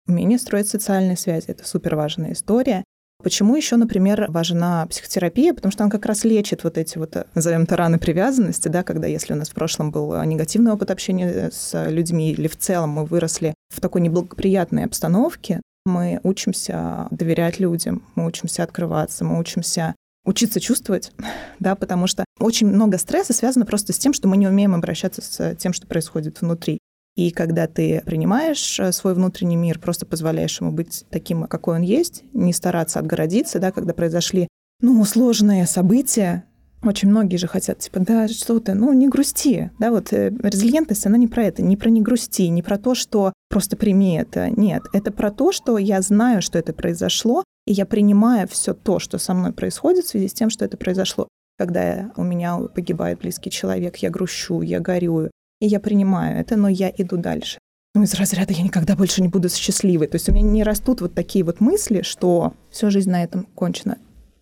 Умение 0.07 0.39
строить 0.39 0.67
социальные 0.67 1.17
связи– 1.17 1.45
это 1.47 1.67
супер 1.67 1.95
важная 1.95 2.33
история. 2.33 2.83
Почему 3.21 3.55
еще, 3.55 3.75
например, 3.75 4.27
важна 4.29 4.85
психотерапия? 4.87 5.53
Потому 5.53 5.73
что 5.73 5.83
она 5.83 5.91
как 5.91 6.05
раз 6.05 6.23
лечит 6.23 6.63
вот 6.63 6.77
эти 6.77 6.97
вот, 6.97 7.27
назовем 7.35 7.63
это, 7.63 7.75
раны 7.75 7.99
привязанности, 7.99 8.69
да, 8.69 8.83
когда 8.83 9.07
если 9.07 9.33
у 9.33 9.35
нас 9.35 9.49
в 9.49 9.53
прошлом 9.53 9.91
был 9.91 10.23
негативный 10.23 10.71
опыт 10.71 10.89
общения 10.89 11.49
с 11.51 11.89
людьми 11.89 12.31
или 12.31 12.47
в 12.47 12.57
целом 12.57 12.91
мы 12.91 13.05
выросли 13.05 13.53
в 13.69 13.81
такой 13.81 14.01
неблагоприятной 14.01 14.85
обстановке, 14.85 15.61
мы 15.85 16.21
учимся 16.23 17.07
доверять 17.11 17.59
людям, 17.59 18.03
мы 18.15 18.25
учимся 18.25 18.63
открываться, 18.63 19.25
мы 19.25 19.37
учимся 19.37 19.95
учиться 20.25 20.61
чувствовать, 20.61 21.11
да, 21.59 21.75
потому 21.75 22.07
что 22.07 22.23
очень 22.39 22.67
много 22.67 22.97
стресса 22.97 23.33
связано 23.33 23.65
просто 23.65 23.91
с 23.91 23.97
тем, 23.97 24.13
что 24.13 24.29
мы 24.29 24.37
не 24.37 24.47
умеем 24.47 24.73
обращаться 24.75 25.21
с 25.21 25.55
тем, 25.55 25.73
что 25.73 25.87
происходит 25.87 26.39
внутри. 26.39 26.79
И 27.15 27.31
когда 27.31 27.67
ты 27.67 28.01
принимаешь 28.05 28.79
э, 28.79 28.91
свой 28.91 29.13
внутренний 29.13 29.57
мир, 29.57 29.79
просто 29.79 30.05
позволяешь 30.05 30.61
ему 30.61 30.71
быть 30.71 31.05
таким, 31.09 31.43
какой 31.43 31.75
он 31.75 31.81
есть, 31.81 32.23
не 32.33 32.53
стараться 32.53 32.99
отгородиться, 32.99 33.59
да, 33.59 33.71
когда 33.71 33.93
произошли 33.93 34.47
ну, 34.81 35.03
сложные 35.03 35.65
события, 35.65 36.45
очень 36.81 37.09
многие 37.09 37.35
же 37.35 37.47
хотят, 37.47 37.79
типа, 37.79 37.99
да, 37.99 38.27
что 38.29 38.59
ты, 38.59 38.73
ну, 38.73 38.93
не 38.93 39.09
грусти. 39.09 39.71
Да, 39.79 39.91
вот 39.91 40.13
э, 40.13 40.31
резилиентность, 40.41 41.05
она 41.05 41.17
не 41.17 41.27
про 41.27 41.43
это, 41.43 41.61
не 41.61 41.75
про 41.75 41.89
не 41.89 42.01
грусти, 42.01 42.47
не 42.47 42.63
про 42.63 42.77
то, 42.77 42.95
что 42.95 43.33
просто 43.49 43.75
прими 43.75 44.17
это. 44.17 44.49
Нет, 44.49 44.83
это 44.93 45.11
про 45.11 45.31
то, 45.31 45.51
что 45.51 45.77
я 45.77 46.01
знаю, 46.01 46.41
что 46.41 46.57
это 46.57 46.71
произошло, 46.71 47.43
и 47.67 47.73
я 47.73 47.85
принимаю 47.85 48.47
все 48.47 48.73
то, 48.73 48.99
что 48.99 49.17
со 49.17 49.33
мной 49.33 49.51
происходит 49.51 50.05
в 50.05 50.09
связи 50.09 50.29
с 50.29 50.33
тем, 50.33 50.49
что 50.49 50.63
это 50.63 50.77
произошло. 50.77 51.27
Когда 51.57 52.11
у 52.15 52.23
меня 52.23 52.57
погибает 52.57 53.19
близкий 53.19 53.51
человек, 53.51 53.97
я 53.97 54.09
грущу, 54.09 54.61
я 54.61 54.79
горюю, 54.79 55.31
и 55.59 55.67
я 55.67 55.79
принимаю 55.79 56.39
это, 56.39 56.55
но 56.55 56.67
я 56.67 56.91
иду 56.95 57.17
дальше. 57.17 57.59
Ну, 57.95 58.03
из 58.03 58.13
разряда 58.13 58.53
я 58.53 58.63
никогда 58.63 58.95
больше 58.95 59.21
не 59.21 59.27
буду 59.27 59.49
счастливой. 59.49 60.07
То 60.07 60.15
есть 60.15 60.29
у 60.29 60.31
меня 60.31 60.47
не 60.47 60.63
растут 60.63 61.01
вот 61.01 61.13
такие 61.13 61.43
вот 61.43 61.59
мысли, 61.59 62.01
что 62.01 62.53
все 62.69 62.89
жизнь 62.89 63.09
на 63.09 63.23
этом 63.23 63.45
кончена. 63.55 63.97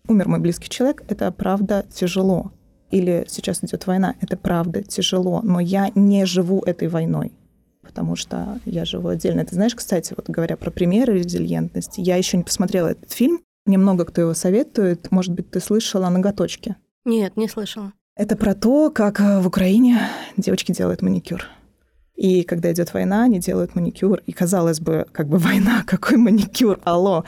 Умер 0.06 0.28
мой 0.28 0.40
близкий 0.40 0.68
человек, 0.68 1.02
это 1.08 1.30
правда 1.32 1.84
тяжело. 1.92 2.52
Или 2.90 3.26
сейчас 3.28 3.62
идет 3.62 3.86
война, 3.86 4.14
это 4.20 4.36
правда 4.36 4.82
тяжело, 4.82 5.40
но 5.42 5.60
я 5.60 5.90
не 5.94 6.24
живу 6.24 6.60
этой 6.60 6.88
войной 6.88 7.32
потому 7.82 8.16
что 8.16 8.60
я 8.66 8.84
живу 8.84 9.08
отдельно. 9.08 9.46
Ты 9.46 9.54
знаешь, 9.54 9.74
кстати, 9.74 10.12
вот 10.14 10.28
говоря 10.28 10.58
про 10.58 10.70
примеры 10.70 11.18
резилиентности, 11.18 12.00
я 12.00 12.16
еще 12.16 12.36
не 12.36 12.44
посмотрела 12.44 12.88
этот 12.88 13.10
фильм, 13.10 13.40
мне 13.64 13.78
много 13.78 14.04
кто 14.04 14.20
его 14.20 14.34
советует. 14.34 15.10
Может 15.10 15.34
быть, 15.34 15.50
ты 15.50 15.60
слышала 15.60 16.08
«Ноготочки»? 16.08 16.76
Нет, 17.04 17.36
не 17.36 17.48
слышала. 17.48 17.92
Это 18.18 18.34
про 18.34 18.52
то, 18.56 18.90
как 18.90 19.20
э, 19.20 19.38
в 19.38 19.46
Украине 19.46 20.00
девочки 20.36 20.72
делают 20.72 21.02
маникюр. 21.02 21.44
И 22.16 22.42
когда 22.42 22.72
идет 22.72 22.92
война, 22.92 23.22
они 23.22 23.38
делают 23.38 23.76
маникюр. 23.76 24.22
И 24.26 24.32
казалось 24.32 24.80
бы, 24.80 25.06
как 25.12 25.28
бы 25.28 25.38
война, 25.38 25.84
какой 25.86 26.16
маникюр, 26.16 26.80
алло. 26.82 27.24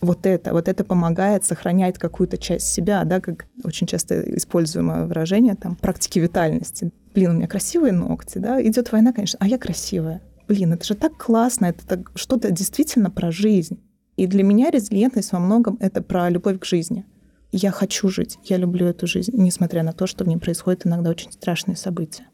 Вот 0.00 0.26
это, 0.26 0.52
вот 0.52 0.68
это 0.68 0.84
помогает 0.84 1.44
сохранять 1.44 1.98
какую-то 1.98 2.38
часть 2.38 2.72
себя, 2.72 3.02
да, 3.02 3.20
как 3.20 3.46
очень 3.64 3.88
часто 3.88 4.20
используемое 4.36 5.06
выражение, 5.06 5.56
там, 5.56 5.74
практики 5.74 6.20
витальности. 6.20 6.92
Блин, 7.14 7.30
у 7.30 7.34
меня 7.34 7.48
красивые 7.48 7.92
ногти, 7.92 8.38
да, 8.38 8.62
идет 8.62 8.92
война, 8.92 9.12
конечно, 9.12 9.38
а 9.42 9.48
я 9.48 9.58
красивая. 9.58 10.22
Блин, 10.46 10.72
это 10.72 10.84
же 10.84 10.94
так 10.94 11.16
классно, 11.16 11.66
это 11.66 11.84
так, 11.84 12.12
что-то 12.14 12.52
действительно 12.52 13.10
про 13.10 13.32
жизнь. 13.32 13.80
И 14.16 14.28
для 14.28 14.44
меня 14.44 14.70
резилиентность 14.70 15.32
во 15.32 15.40
многом 15.40 15.78
это 15.80 16.00
про 16.00 16.30
любовь 16.30 16.60
к 16.60 16.64
жизни– 16.64 17.04
я 17.52 17.70
хочу 17.70 18.08
жить, 18.08 18.38
я 18.44 18.56
люблю 18.56 18.86
эту 18.86 19.06
жизнь, 19.06 19.32
несмотря 19.34 19.82
на 19.82 19.92
то, 19.92 20.06
что 20.06 20.24
в 20.24 20.28
ней 20.28 20.36
происходят 20.36 20.86
иногда 20.86 21.10
очень 21.10 21.32
страшные 21.32 21.76
события. 21.76 22.26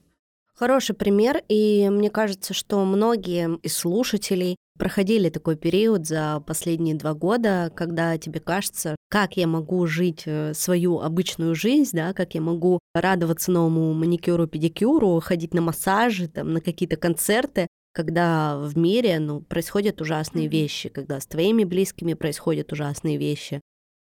Хороший 0.54 0.94
пример, 0.94 1.42
и 1.48 1.88
мне 1.90 2.10
кажется, 2.10 2.54
что 2.54 2.84
многие 2.84 3.58
из 3.62 3.76
слушателей 3.76 4.56
проходили 4.78 5.28
такой 5.28 5.56
период 5.56 6.06
за 6.06 6.42
последние 6.46 6.94
два 6.94 7.14
года, 7.14 7.72
когда 7.74 8.16
тебе 8.18 8.38
кажется, 8.38 8.94
как 9.08 9.36
я 9.36 9.48
могу 9.48 9.86
жить 9.86 10.22
э, 10.26 10.52
свою 10.54 11.00
обычную 11.00 11.56
жизнь, 11.56 11.96
да, 11.96 12.12
как 12.12 12.34
я 12.34 12.40
могу 12.40 12.78
радоваться 12.94 13.50
новому 13.50 13.92
маникюру, 13.94 14.46
педикюру, 14.46 15.20
ходить 15.20 15.54
на 15.54 15.60
массажи, 15.60 16.28
там, 16.28 16.52
на 16.52 16.60
какие-то 16.60 16.96
концерты, 16.96 17.66
когда 17.92 18.56
в 18.58 18.76
мире 18.76 19.18
ну, 19.18 19.40
происходят 19.40 20.00
ужасные 20.00 20.48
вещи, 20.48 20.88
когда 20.88 21.20
с 21.20 21.26
твоими 21.26 21.64
близкими 21.64 22.14
происходят 22.14 22.72
ужасные 22.72 23.16
вещи, 23.16 23.60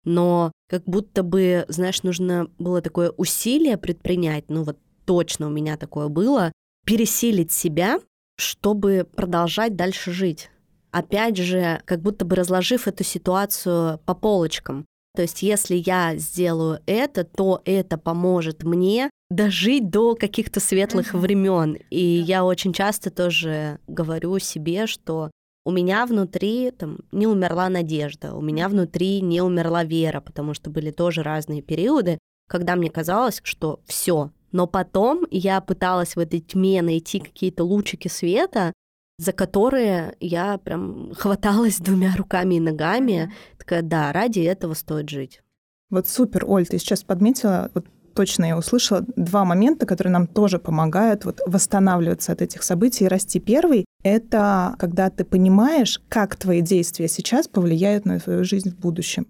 но 0.07 0.53
как 0.69 0.85
будто 0.85 1.21
бы, 1.21 1.65
знаешь, 1.67 2.01
нужно 2.01 2.47
было 2.57 2.81
такое 2.81 3.11
усилие 3.11 3.77
предпринять, 3.77 4.45
ну 4.47 4.63
вот 4.63 4.77
точно 5.03 5.47
у 5.47 5.49
меня 5.49 5.75
такое 5.75 6.07
было, 6.07 6.53
пересилить 6.85 7.51
себя, 7.51 7.99
чтобы 8.37 9.05
продолжать 9.15 9.75
дальше 9.75 10.13
жить. 10.13 10.49
Опять 10.91 11.35
же, 11.35 11.81
как 11.83 12.01
будто 12.01 12.23
бы 12.23 12.37
разложив 12.37 12.87
эту 12.87 13.03
ситуацию 13.03 13.99
по 14.05 14.15
полочкам. 14.15 14.85
То 15.13 15.23
есть, 15.23 15.41
если 15.41 15.75
я 15.75 16.15
сделаю 16.15 16.79
это, 16.85 17.25
то 17.25 17.61
это 17.65 17.97
поможет 17.97 18.63
мне 18.63 19.09
дожить 19.29 19.89
до 19.89 20.15
каких-то 20.15 20.61
светлых 20.61 21.13
времен. 21.13 21.77
И 21.89 22.01
я 22.01 22.45
очень 22.45 22.71
часто 22.71 23.11
тоже 23.11 23.79
говорю 23.87 24.39
себе, 24.39 24.87
что 24.87 25.31
у 25.67 25.71
меня 25.71 26.05
внутри 26.05 26.71
там 26.71 26.99
не 27.11 27.27
умерла 27.27 27.67
надежда, 27.67 28.33
у 28.33 28.39
меня 28.39 28.69
внутри 28.69 29.19
не 29.19 29.41
умерла 29.41 29.83
вера, 29.83 30.21
потому 30.21 30.53
что 30.53 30.69
были 30.69 30.91
тоже 30.91 31.23
разные 31.23 31.61
периоды, 31.61 32.19
когда 32.47 32.77
мне 32.77 32.89
казалось, 32.89 33.41
что 33.43 33.81
все. 33.85 34.31
Но 34.53 34.65
потом 34.65 35.27
я 35.29 35.59
пыталась 35.59 36.15
в 36.15 36.19
этой 36.19 36.39
тьме 36.39 36.81
найти 36.81 37.19
какие-то 37.19 37.65
лучики 37.65 38.07
света, 38.07 38.71
за 39.17 39.33
которые 39.33 40.15
я 40.21 40.57
прям 40.57 41.13
хваталась 41.13 41.79
двумя 41.79 42.15
руками 42.15 42.55
и 42.55 42.61
ногами. 42.61 43.33
Такая, 43.57 43.81
да, 43.81 44.13
ради 44.13 44.39
этого 44.39 44.73
стоит 44.73 45.09
жить. 45.09 45.41
Вот 45.89 46.07
супер, 46.07 46.45
Оль, 46.47 46.65
ты 46.65 46.79
сейчас 46.79 47.03
подметила 47.03 47.69
вот 47.73 47.87
точно 48.17 48.45
я 48.45 48.57
услышала 48.57 49.05
два 49.15 49.45
момента, 49.45 49.85
которые 49.85 50.11
нам 50.11 50.25
тоже 50.25 50.57
помогают 50.57 51.23
вот 51.23 51.39
восстанавливаться 51.45 52.31
от 52.31 52.41
этих 52.41 52.63
событий 52.63 53.05
и 53.05 53.07
расти. 53.07 53.39
Первый— 53.39 53.85
это 54.13 54.75
когда 54.79 55.09
ты 55.09 55.23
понимаешь, 55.23 56.01
как 56.09 56.35
твои 56.35 56.61
действия 56.61 57.07
сейчас 57.07 57.47
повлияют 57.47 58.05
на 58.05 58.19
твою 58.19 58.43
жизнь 58.43 58.71
в 58.71 58.77
будущем. 58.77 59.27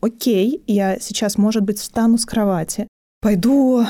Окей, 0.00 0.62
я 0.66 0.98
сейчас, 1.00 1.38
может 1.38 1.62
быть, 1.62 1.78
встану 1.78 2.18
с 2.18 2.26
кровати, 2.26 2.88
пойду 3.20 3.86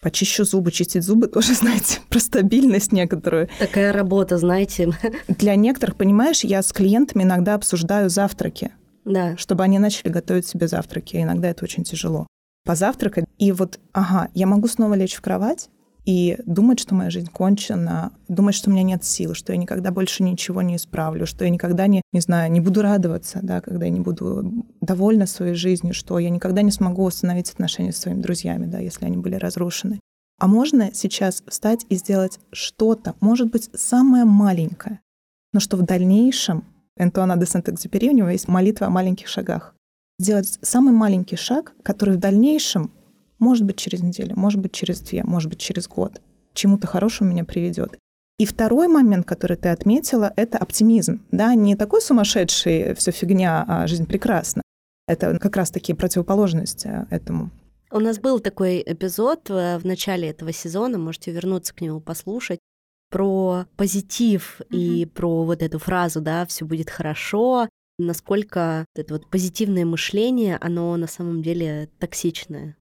почищу 0.00 0.44
зубы. 0.44 0.72
Чистить 0.72 1.02
зубы 1.02 1.26
тоже, 1.28 1.54
знаете, 1.54 2.00
про 2.08 2.18
стабильность 2.18 2.92
некоторую. 2.92 3.48
Такая 3.58 3.92
работа, 3.92 4.38
знаете. 4.38 4.92
Для 5.28 5.54
некоторых, 5.56 5.96
понимаешь, 5.96 6.44
я 6.44 6.62
с 6.62 6.72
клиентами 6.72 7.22
иногда 7.22 7.54
обсуждаю 7.54 8.08
завтраки. 8.08 8.72
Да. 9.04 9.36
Чтобы 9.36 9.64
они 9.64 9.78
начали 9.78 10.10
готовить 10.10 10.46
себе 10.46 10.68
завтраки. 10.68 11.16
Иногда 11.16 11.48
это 11.48 11.64
очень 11.64 11.84
тяжело 11.84 12.26
позавтракать, 12.64 13.24
и 13.38 13.52
вот, 13.52 13.80
ага, 13.92 14.28
я 14.34 14.46
могу 14.46 14.68
снова 14.68 14.94
лечь 14.94 15.14
в 15.14 15.22
кровать 15.22 15.70
и 16.10 16.36
думать, 16.44 16.80
что 16.80 16.96
моя 16.96 17.08
жизнь 17.08 17.28
кончена, 17.32 18.10
думать, 18.26 18.56
что 18.56 18.68
у 18.68 18.72
меня 18.72 18.82
нет 18.82 19.04
сил, 19.04 19.32
что 19.34 19.52
я 19.52 19.56
никогда 19.56 19.92
больше 19.92 20.24
ничего 20.24 20.60
не 20.60 20.74
исправлю, 20.74 21.24
что 21.24 21.44
я 21.44 21.50
никогда 21.50 21.86
не, 21.86 22.02
не 22.12 22.18
знаю, 22.18 22.50
не 22.50 22.60
буду 22.60 22.82
радоваться, 22.82 23.38
да, 23.42 23.60
когда 23.60 23.84
я 23.84 23.92
не 23.92 24.00
буду 24.00 24.66
довольна 24.80 25.26
своей 25.26 25.54
жизнью, 25.54 25.94
что 25.94 26.18
я 26.18 26.28
никогда 26.30 26.62
не 26.62 26.72
смогу 26.72 27.04
установить 27.04 27.52
отношения 27.52 27.92
с 27.92 27.98
своими 27.98 28.20
друзьями, 28.20 28.66
да, 28.66 28.80
если 28.80 29.04
они 29.04 29.18
были 29.18 29.36
разрушены. 29.36 30.00
А 30.40 30.48
можно 30.48 30.90
сейчас 30.94 31.44
встать 31.46 31.86
и 31.88 31.94
сделать 31.94 32.40
что-то, 32.50 33.14
может 33.20 33.52
быть, 33.52 33.70
самое 33.74 34.24
маленькое, 34.24 34.98
но 35.52 35.60
что 35.60 35.76
в 35.76 35.82
дальнейшем 35.82 36.64
Энтуана 36.96 37.36
де 37.36 37.46
Сент-Экзюпери, 37.46 38.08
у 38.08 38.16
него 38.16 38.30
есть 38.30 38.48
молитва 38.48 38.88
о 38.88 38.90
маленьких 38.90 39.28
шагах 39.28 39.76
сделать 40.20 40.58
самый 40.60 40.92
маленький 40.92 41.36
шаг, 41.36 41.72
который 41.82 42.16
в 42.16 42.18
дальнейшем, 42.18 42.90
может 43.40 43.64
быть, 43.64 43.76
через 43.76 44.02
неделю, 44.02 44.34
может 44.36 44.60
быть, 44.60 44.72
через 44.72 45.00
две, 45.00 45.24
может 45.24 45.50
быть, 45.50 45.58
через 45.58 45.88
год, 45.88 46.20
чему-то 46.54 46.86
хорошему 46.86 47.30
меня 47.30 47.44
приведет. 47.44 47.98
И 48.38 48.46
второй 48.46 48.88
момент, 48.88 49.26
который 49.26 49.56
ты 49.56 49.68
отметила, 49.68 50.32
это 50.36 50.56
оптимизм. 50.58 51.20
Да, 51.30 51.54
не 51.54 51.76
такой 51.76 52.00
сумасшедший, 52.00 52.94
все 52.94 53.10
фигня, 53.10 53.64
а 53.68 53.86
жизнь 53.86 54.06
прекрасна. 54.06 54.62
Это 55.06 55.38
как 55.38 55.56
раз 55.56 55.70
такие 55.70 55.96
противоположности 55.96 57.06
этому. 57.10 57.50
У 57.90 57.98
нас 57.98 58.18
был 58.20 58.38
такой 58.38 58.82
эпизод 58.86 59.50
э, 59.50 59.78
в 59.78 59.84
начале 59.84 60.30
этого 60.30 60.52
сезона, 60.52 60.96
можете 60.96 61.32
вернуться 61.32 61.74
к 61.74 61.80
нему 61.80 62.00
послушать, 62.00 62.60
про 63.10 63.66
позитив 63.76 64.60
mm-hmm. 64.60 64.76
и 64.76 65.06
про 65.06 65.44
вот 65.44 65.62
эту 65.62 65.78
фразу, 65.78 66.20
да, 66.20 66.46
все 66.46 66.64
будет 66.64 66.88
хорошо, 66.88 67.68
насколько 67.98 68.86
это 68.94 69.14
вот 69.14 69.26
позитивное 69.26 69.84
мышление, 69.84 70.56
оно 70.60 70.96
на 70.96 71.08
самом 71.08 71.42
деле 71.42 71.90
токсичное. 71.98 72.76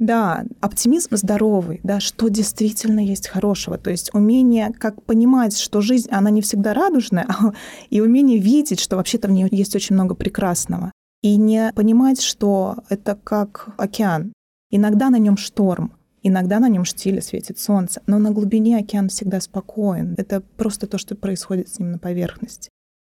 Да, 0.00 0.44
оптимизм 0.62 1.14
здоровый, 1.14 1.80
да, 1.82 2.00
что 2.00 2.28
действительно 2.28 3.00
есть 3.00 3.28
хорошего. 3.28 3.76
То 3.76 3.90
есть 3.90 4.10
умение 4.14 4.72
как 4.72 5.02
понимать, 5.02 5.58
что 5.58 5.82
жизнь, 5.82 6.08
она 6.10 6.30
не 6.30 6.40
всегда 6.40 6.72
радужная, 6.72 7.28
и 7.90 8.00
умение 8.00 8.38
видеть, 8.38 8.80
что 8.80 8.96
вообще-то 8.96 9.28
в 9.28 9.30
ней 9.30 9.46
есть 9.50 9.76
очень 9.76 9.94
много 9.94 10.14
прекрасного. 10.14 10.90
И 11.22 11.36
не 11.36 11.70
понимать, 11.76 12.22
что 12.22 12.78
это 12.88 13.14
как 13.22 13.74
океан. 13.76 14.32
Иногда 14.70 15.10
на 15.10 15.18
нем 15.18 15.36
шторм, 15.36 15.92
иногда 16.22 16.60
на 16.60 16.70
нем 16.70 16.86
штиле 16.86 17.20
светит 17.20 17.58
солнце, 17.58 18.00
но 18.06 18.18
на 18.18 18.30
глубине 18.30 18.78
океан 18.78 19.10
всегда 19.10 19.38
спокоен. 19.38 20.14
Это 20.16 20.40
просто 20.40 20.86
то, 20.86 20.96
что 20.96 21.14
происходит 21.14 21.68
с 21.68 21.78
ним 21.78 21.92
на 21.92 21.98
поверхности. 21.98 22.70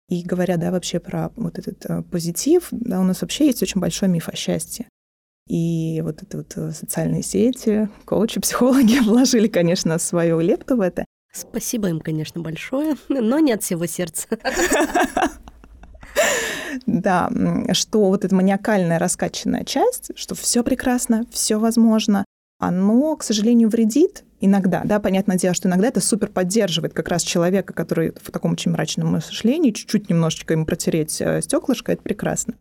И 0.10 0.24
говоря, 0.24 0.58
да, 0.58 0.72
вообще 0.72 1.00
про 1.00 1.32
вот 1.36 1.60
этот 1.60 1.86
э, 1.86 2.02
позитив, 2.02 2.70
да, 2.72 3.00
у 3.00 3.04
нас 3.04 3.22
вообще 3.22 3.46
есть 3.46 3.62
очень 3.62 3.80
большой 3.80 4.10
миф 4.10 4.28
о 4.28 4.36
счастье. 4.36 4.88
И 5.50 6.02
вот 6.04 6.22
это 6.22 6.38
вот 6.38 6.54
э, 6.58 6.72
социальные 6.72 7.24
сети, 7.24 7.90
коучи, 8.06 8.40
психологи 8.40 9.00
вложили, 9.04 9.48
конечно, 9.48 9.98
свою 9.98 10.40
лепту 10.40 10.78
в 10.78 10.82
это. 10.82 11.06
Спасибо 11.34 11.90
им, 11.90 12.00
конечно, 12.00 12.40
большое, 12.40 12.96
но 13.10 13.40
не 13.40 13.52
от 13.52 13.64
всего 13.64 13.86
сердца. 13.86 14.28
Да, 16.86 17.30
что 17.74 18.06
вот 18.06 18.26
эта 18.26 18.36
маниакальная 18.36 19.00
раскачанная 19.00 19.64
часть, 19.64 20.12
что 20.16 20.36
все 20.36 20.64
прекрасно, 20.64 21.26
все 21.32 21.58
возможно, 21.58 22.26
оно, 22.60 23.16
к 23.16 23.24
сожалению, 23.24 23.70
вредит 23.70 24.24
иногда, 24.40 24.84
да, 24.86 25.00
понятное 25.00 25.38
дело, 25.38 25.54
что 25.56 25.68
иногда 25.68 25.88
это 25.88 26.00
супер 26.00 26.30
поддерживает 26.30 26.94
как 26.94 27.08
раз 27.08 27.24
человека, 27.24 27.74
который 27.74 28.14
в 28.22 28.32
таком 28.32 28.52
очень 28.54 28.72
мрачном 28.72 29.12
мышлении, 29.12 29.72
чуть-чуть 29.72 30.10
немножечко 30.10 30.54
ему 30.54 30.66
протереть 30.66 31.20
э, 31.22 31.42
стеклышко, 31.42 31.92
это 31.92 32.04
прекрасно. 32.04 32.54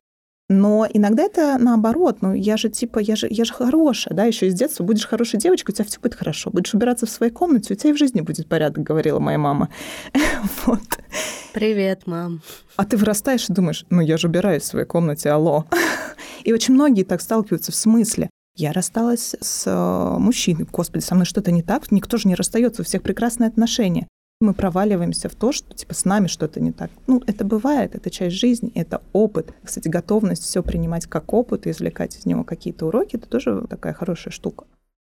Но 0.51 0.87
иногда 0.91 1.25
это 1.25 1.59
наоборот. 1.59 2.19
Ну, 2.23 2.33
я 2.33 2.57
же 2.57 2.71
типа, 2.71 3.01
я 3.01 3.17
же, 3.17 3.27
я 3.31 3.45
же 3.45 3.53
хорошая, 3.53 4.15
да, 4.15 4.25
еще 4.25 4.47
из 4.47 4.55
детства 4.55 4.83
будешь 4.83 5.07
хорошей 5.07 5.39
девочкой, 5.39 5.75
у 5.75 5.77
тебя 5.77 5.85
все 5.85 6.01
будет 6.01 6.15
хорошо. 6.15 6.51
Будешь 6.51 6.73
убираться 6.73 7.05
в 7.05 7.11
своей 7.11 7.31
комнате, 7.31 7.75
у 7.75 7.77
тебя 7.77 7.91
и 7.91 7.93
в 7.93 7.99
жизни 7.99 8.23
будет 8.23 8.49
порядок, 8.49 8.83
говорила 8.83 9.19
моя 9.19 9.37
мама. 9.37 9.69
вот. 10.67 10.81
Привет, 11.53 12.07
мам. 12.07 12.41
А 12.77 12.87
ты 12.87 12.97
вырастаешь 12.97 13.49
и 13.51 13.53
думаешь, 13.53 13.85
ну 13.91 14.01
я 14.01 14.17
же 14.17 14.29
убираюсь 14.29 14.63
в 14.63 14.67
своей 14.67 14.87
комнате, 14.87 15.31
алло. 15.31 15.67
и 16.45 16.53
очень 16.55 16.73
многие 16.73 17.05
так 17.05 17.21
сталкиваются 17.21 17.73
в 17.73 17.75
смысле. 17.75 18.31
Я 18.57 18.73
рассталась 18.73 19.37
с 19.41 19.67
э, 19.67 20.19
мужчиной. 20.19 20.67
Господи, 20.71 21.03
со 21.03 21.15
мной 21.15 21.27
что-то 21.27 21.53
не 21.53 21.63
так. 21.63 21.93
Никто 21.93 22.17
же 22.17 22.27
не 22.27 22.35
расстается, 22.35 22.83
у 22.83 22.85
всех 22.85 23.03
прекрасные 23.03 23.49
отношения 23.49 24.09
мы 24.41 24.55
проваливаемся 24.55 25.29
в 25.29 25.35
то, 25.35 25.53
что 25.53 25.75
типа 25.75 25.95
с 25.95 26.05
нами 26.05 26.29
что-то 26.29 26.61
не 26.61 26.73
так. 26.73 26.91
Ну, 27.07 27.23
это 27.27 27.45
бывает, 27.45 27.95
это 27.95 28.11
часть 28.11 28.37
жизни, 28.37 28.71
это 28.75 29.03
опыт. 29.13 29.53
Кстати, 29.65 29.89
готовность 29.89 30.45
все 30.45 30.63
принимать 30.63 31.07
как 31.07 31.33
опыт 31.33 31.67
и 31.67 31.71
извлекать 31.71 32.17
из 32.17 32.27
него 32.27 32.45
какие-то 32.45 32.87
уроки, 32.87 33.17
это 33.17 33.29
тоже 33.29 33.67
такая 33.69 33.93
хорошая 33.93 34.33
штука. 34.33 34.67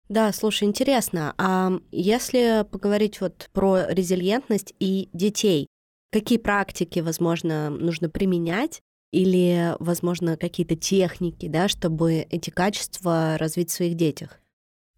Да, 0.07 0.31
слушай, 0.31 0.63
интересно, 0.63 1.35
а 1.37 1.71
если 1.91 2.65
поговорить 2.71 3.21
вот 3.21 3.49
про 3.53 3.85
резилиентность 3.89 4.73
и 4.79 5.09
детей, 5.13 5.67
какие 6.11 6.39
практики, 6.39 6.99
возможно, 6.99 7.69
нужно 7.69 8.09
применять 8.09 8.81
или, 9.11 9.75
возможно, 9.79 10.37
какие-то 10.37 10.75
техники, 10.75 11.47
да, 11.47 11.67
чтобы 11.67 12.25
эти 12.29 12.49
качества 12.49 13.35
развить 13.37 13.69
в 13.69 13.73
своих 13.73 13.95
детях? 13.97 14.39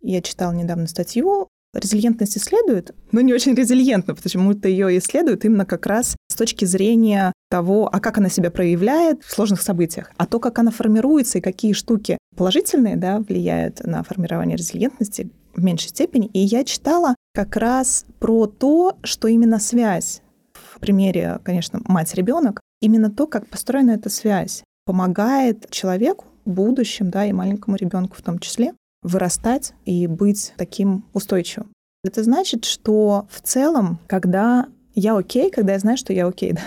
Я 0.01 0.21
читала 0.21 0.53
недавно 0.53 0.87
статью 0.87 1.49
Резильентность 1.73 2.37
исследуют, 2.37 2.93
но 3.11 3.21
не 3.21 3.33
очень 3.33 3.55
резильентно, 3.55 4.13
потому 4.13 4.53
что 4.53 4.67
ее 4.67 4.97
исследуют 4.97 5.45
именно 5.45 5.65
как 5.65 5.85
раз 5.85 6.17
с 6.29 6.35
точки 6.35 6.65
зрения 6.65 7.31
того, 7.49 7.89
а 7.91 7.99
как 7.99 8.17
она 8.17 8.29
себя 8.29 8.51
проявляет 8.51 9.23
в 9.23 9.31
сложных 9.31 9.61
событиях, 9.61 10.11
а 10.17 10.25
то, 10.25 10.39
как 10.39 10.59
она 10.59 10.71
формируется 10.71 11.37
и 11.37 11.41
какие 11.41 11.73
штуки 11.73 12.17
положительные 12.35 12.97
да, 12.97 13.19
влияют 13.19 13.85
на 13.85 14.03
формирование 14.03 14.57
резильентности 14.57 15.29
в 15.53 15.63
меньшей 15.63 15.89
степени. 15.89 16.27
И 16.27 16.39
я 16.39 16.63
читала 16.63 17.15
как 17.33 17.55
раз 17.55 18.05
про 18.19 18.47
то, 18.47 18.97
что 19.03 19.27
именно 19.27 19.59
связь, 19.59 20.21
в 20.53 20.79
примере, 20.79 21.39
конечно, 21.43 21.81
мать-ребенок, 21.85 22.61
именно 22.81 23.09
то, 23.09 23.27
как 23.27 23.47
построена 23.47 23.91
эта 23.91 24.09
связь, 24.09 24.63
помогает 24.85 25.69
человеку 25.69 26.25
в 26.45 26.49
будущем, 26.49 27.09
да, 27.09 27.25
и 27.25 27.31
маленькому 27.31 27.77
ребенку 27.77 28.15
в 28.17 28.21
том 28.21 28.39
числе, 28.39 28.73
вырастать 29.03 29.73
и 29.85 30.07
быть 30.07 30.53
таким 30.57 31.05
устойчивым. 31.13 31.71
Это 32.03 32.23
значит, 32.23 32.65
что 32.65 33.27
в 33.29 33.41
целом, 33.41 33.99
когда 34.07 34.67
я 34.95 35.17
окей, 35.17 35.51
когда 35.51 35.73
я 35.73 35.79
знаю, 35.79 35.97
что 35.97 36.13
я 36.13 36.27
окей, 36.27 36.53
да, 36.53 36.61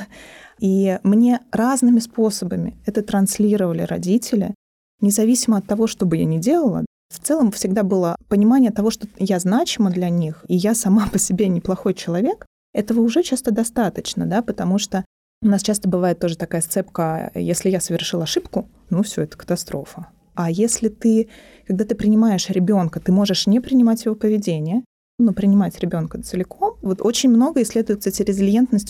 и 0.58 0.98
мне 1.02 1.40
разными 1.50 1.98
способами 1.98 2.76
это 2.86 3.02
транслировали 3.02 3.82
родители, 3.82 4.54
независимо 5.00 5.58
от 5.58 5.66
того, 5.66 5.86
что 5.86 6.06
бы 6.06 6.16
я 6.16 6.24
ни 6.24 6.38
делала, 6.38 6.84
в 7.12 7.20
целом 7.20 7.52
всегда 7.52 7.82
было 7.82 8.16
понимание 8.28 8.70
того, 8.70 8.90
что 8.90 9.06
я 9.18 9.38
значима 9.38 9.90
для 9.90 10.08
них, 10.08 10.44
и 10.48 10.56
я 10.56 10.74
сама 10.74 11.08
по 11.08 11.18
себе 11.18 11.48
неплохой 11.48 11.94
человек, 11.94 12.46
этого 12.72 13.00
уже 13.00 13.22
часто 13.22 13.52
достаточно, 13.52 14.26
да, 14.26 14.42
потому 14.42 14.78
что 14.78 15.04
у 15.42 15.48
нас 15.48 15.62
часто 15.62 15.88
бывает 15.88 16.18
тоже 16.18 16.36
такая 16.36 16.60
сцепка, 16.60 17.30
если 17.34 17.70
я 17.70 17.80
совершил 17.80 18.22
ошибку, 18.22 18.68
ну 18.90 19.02
все, 19.02 19.22
это 19.22 19.36
катастрофа. 19.36 20.08
А 20.34 20.50
если 20.50 20.88
ты, 20.88 21.28
когда 21.66 21.84
ты 21.84 21.94
принимаешь 21.94 22.50
ребенка, 22.50 23.00
ты 23.00 23.12
можешь 23.12 23.46
не 23.46 23.60
принимать 23.60 24.04
его 24.04 24.14
поведение, 24.14 24.82
но 25.18 25.32
принимать 25.32 25.78
ребенка 25.78 26.20
целиком. 26.22 26.76
Вот 26.82 27.00
очень 27.00 27.30
много 27.30 27.62
исследуют, 27.62 28.00
кстати, 28.00 28.22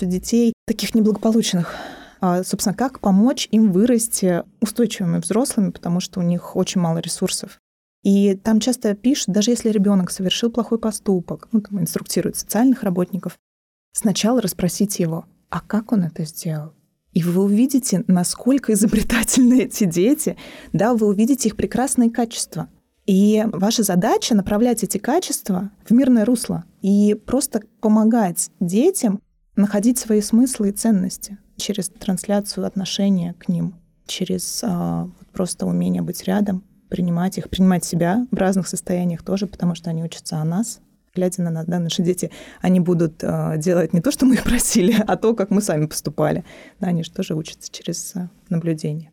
у 0.03 0.07
детей 0.07 0.55
таких 0.67 0.95
неблагополучных. 0.95 1.75
А, 2.21 2.43
собственно, 2.43 2.75
как 2.75 3.01
помочь 3.01 3.49
им 3.51 3.73
вырасти 3.73 4.45
устойчивыми 4.61 5.19
взрослыми, 5.19 5.71
потому 5.71 6.01
что 6.01 6.21
у 6.21 6.23
них 6.23 6.57
очень 6.57 6.81
мало 6.81 6.99
ресурсов. 6.99 7.59
И 8.03 8.35
там 8.35 8.61
часто 8.61 8.95
пишут, 8.95 9.29
даже 9.29 9.51
если 9.51 9.71
ребенок 9.71 10.11
совершил 10.11 10.51
плохой 10.51 10.79
поступок, 10.79 11.49
ну, 11.53 11.61
там 11.61 11.81
инструктируют 11.81 12.37
социальных 12.37 12.83
работников, 12.83 13.39
сначала 13.93 14.41
расспросите 14.41 15.03
его, 15.03 15.27
а 15.51 15.61
как 15.61 15.93
он 15.93 16.05
это 16.05 16.25
сделал? 16.25 16.73
И 17.15 17.23
вы 17.23 17.43
увидите, 17.43 18.05
насколько 18.09 18.73
изобретательны 18.73 19.61
эти 19.63 19.85
дети, 19.85 20.37
да, 20.73 20.95
вы 20.95 21.07
увидите 21.07 21.49
их 21.49 21.57
прекрасные 21.57 22.11
качества. 22.11 22.69
И 23.07 23.45
ваша 23.53 23.83
задача 23.83 24.35
направлять 24.35 24.83
эти 24.83 24.99
качества 24.99 25.71
в 25.85 25.93
мирное 25.93 26.25
русло 26.25 26.65
и 26.83 27.15
просто 27.15 27.63
помогать 27.81 28.51
детям 28.61 29.21
находить 29.57 29.99
свои 29.99 30.21
смыслы 30.21 30.71
и 30.71 30.73
ценности 30.73 31.39
через 31.57 31.89
трансляцию 31.89 32.67
отношения 32.67 33.35
к 33.35 33.49
ним, 33.49 33.75
через 34.07 34.63
а, 34.65 35.09
просто 35.33 35.67
умение 35.67 36.03
быть 36.03 36.25
рядом, 36.25 36.65
принимать 36.89 37.39
их, 37.39 37.51
принимать 37.51 37.85
себя 37.85 38.27
в 38.31 38.37
разных 38.37 38.67
состояниях 38.67 39.23
тоже, 39.23 39.47
потому 39.47 39.75
что 39.75 39.91
они 39.91 40.03
учатся 40.03 40.39
о 40.39 40.45
нас, 40.45 40.81
глядя 41.15 41.43
на 41.43 41.51
нас, 41.51 41.67
да, 41.67 41.79
наши 41.79 42.03
дети, 42.03 42.31
они 42.61 42.81
будут 42.81 43.23
э, 43.23 43.55
делать 43.59 43.93
не 43.93 44.01
то, 44.01 44.11
что 44.11 44.27
мы 44.27 44.35
их 44.35 44.45
просили, 44.45 44.95
а 45.07 45.17
то, 45.17 45.35
как 45.35 45.51
мы 45.51 45.61
сами 45.61 45.87
поступали. 45.87 46.45
Да, 46.81 46.89
они 46.89 47.05
же 47.05 47.13
тоже 47.13 47.35
учатся 47.35 47.73
через 47.73 48.15
э, 48.17 48.29
наблюдение. 48.49 49.13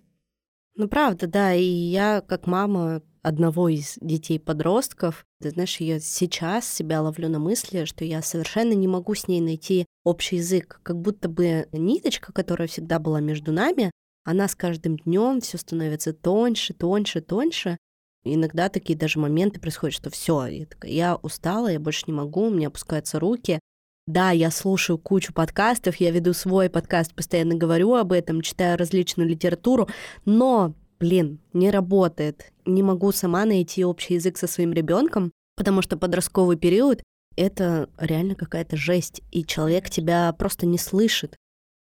Ну, 0.76 0.88
правда, 0.88 1.28
да. 1.28 1.54
И 1.54 1.64
я, 1.64 2.22
как 2.22 2.48
мама 2.48 3.02
одного 3.22 3.70
из 3.70 3.98
детей-подростков, 4.02 5.26
ты 5.42 5.52
знаешь, 5.52 5.78
я 5.78 6.00
сейчас 6.00 6.68
себя 6.68 7.02
ловлю 7.02 7.30
на 7.30 7.40
мысли, 7.40 7.86
что 7.86 8.04
я 8.04 8.22
совершенно 8.22 8.74
не 8.74 8.88
могу 8.88 9.14
с 9.14 9.28
ней 9.28 9.42
найти 9.42 9.86
общий 10.04 10.38
язык. 10.38 10.80
Как 10.84 11.00
будто 11.00 11.30
бы 11.30 11.68
ниточка, 11.72 12.34
которая 12.34 12.68
всегда 12.68 13.00
была 13.00 13.20
между 13.20 13.52
нами, 13.52 13.92
она 14.24 14.48
с 14.48 14.56
каждым 14.56 14.98
днем 14.98 15.42
все 15.42 15.58
становится 15.58 16.14
тоньше, 16.14 16.74
тоньше, 16.74 17.22
тоньше. 17.22 17.78
Иногда 18.24 18.70
такие 18.70 18.98
даже 18.98 19.20
моменты 19.20 19.60
происходят, 19.60 19.96
что 19.96 20.10
все, 20.10 20.46
я, 20.46 20.66
я 20.84 21.16
устала, 21.16 21.72
я 21.72 21.80
больше 21.80 22.04
не 22.08 22.14
могу, 22.14 22.48
у 22.48 22.50
меня 22.52 22.68
опускаются 22.68 23.20
руки. 23.20 23.60
Да, 24.08 24.32
я 24.32 24.52
слушаю 24.52 24.98
кучу 24.98 25.34
подкастов, 25.34 25.96
я 25.98 26.12
веду 26.12 26.34
свой 26.34 26.70
подкаст, 26.70 27.14
постоянно 27.14 27.56
говорю 27.56 27.94
об 27.96 28.12
этом, 28.12 28.42
читаю 28.42 28.78
различную 28.78 29.30
литературу, 29.30 29.88
но, 30.26 30.74
блин, 31.00 31.40
не 31.54 31.72
работает. 31.72 32.52
Не 32.66 32.84
могу 32.84 33.12
сама 33.12 33.46
найти 33.46 33.86
общий 33.86 34.16
язык 34.16 34.38
со 34.38 34.48
своим 34.48 34.74
ребенком, 34.74 35.32
потому 35.56 35.82
что 35.82 35.98
подростковый 35.98 36.58
период 36.58 37.02
это 37.36 37.90
реально 37.98 38.36
какая-то 38.36 38.76
жесть, 38.76 39.22
и 39.32 39.46
человек 39.46 39.90
тебя 39.90 40.32
просто 40.34 40.66
не 40.66 40.78
слышит. 40.78 41.38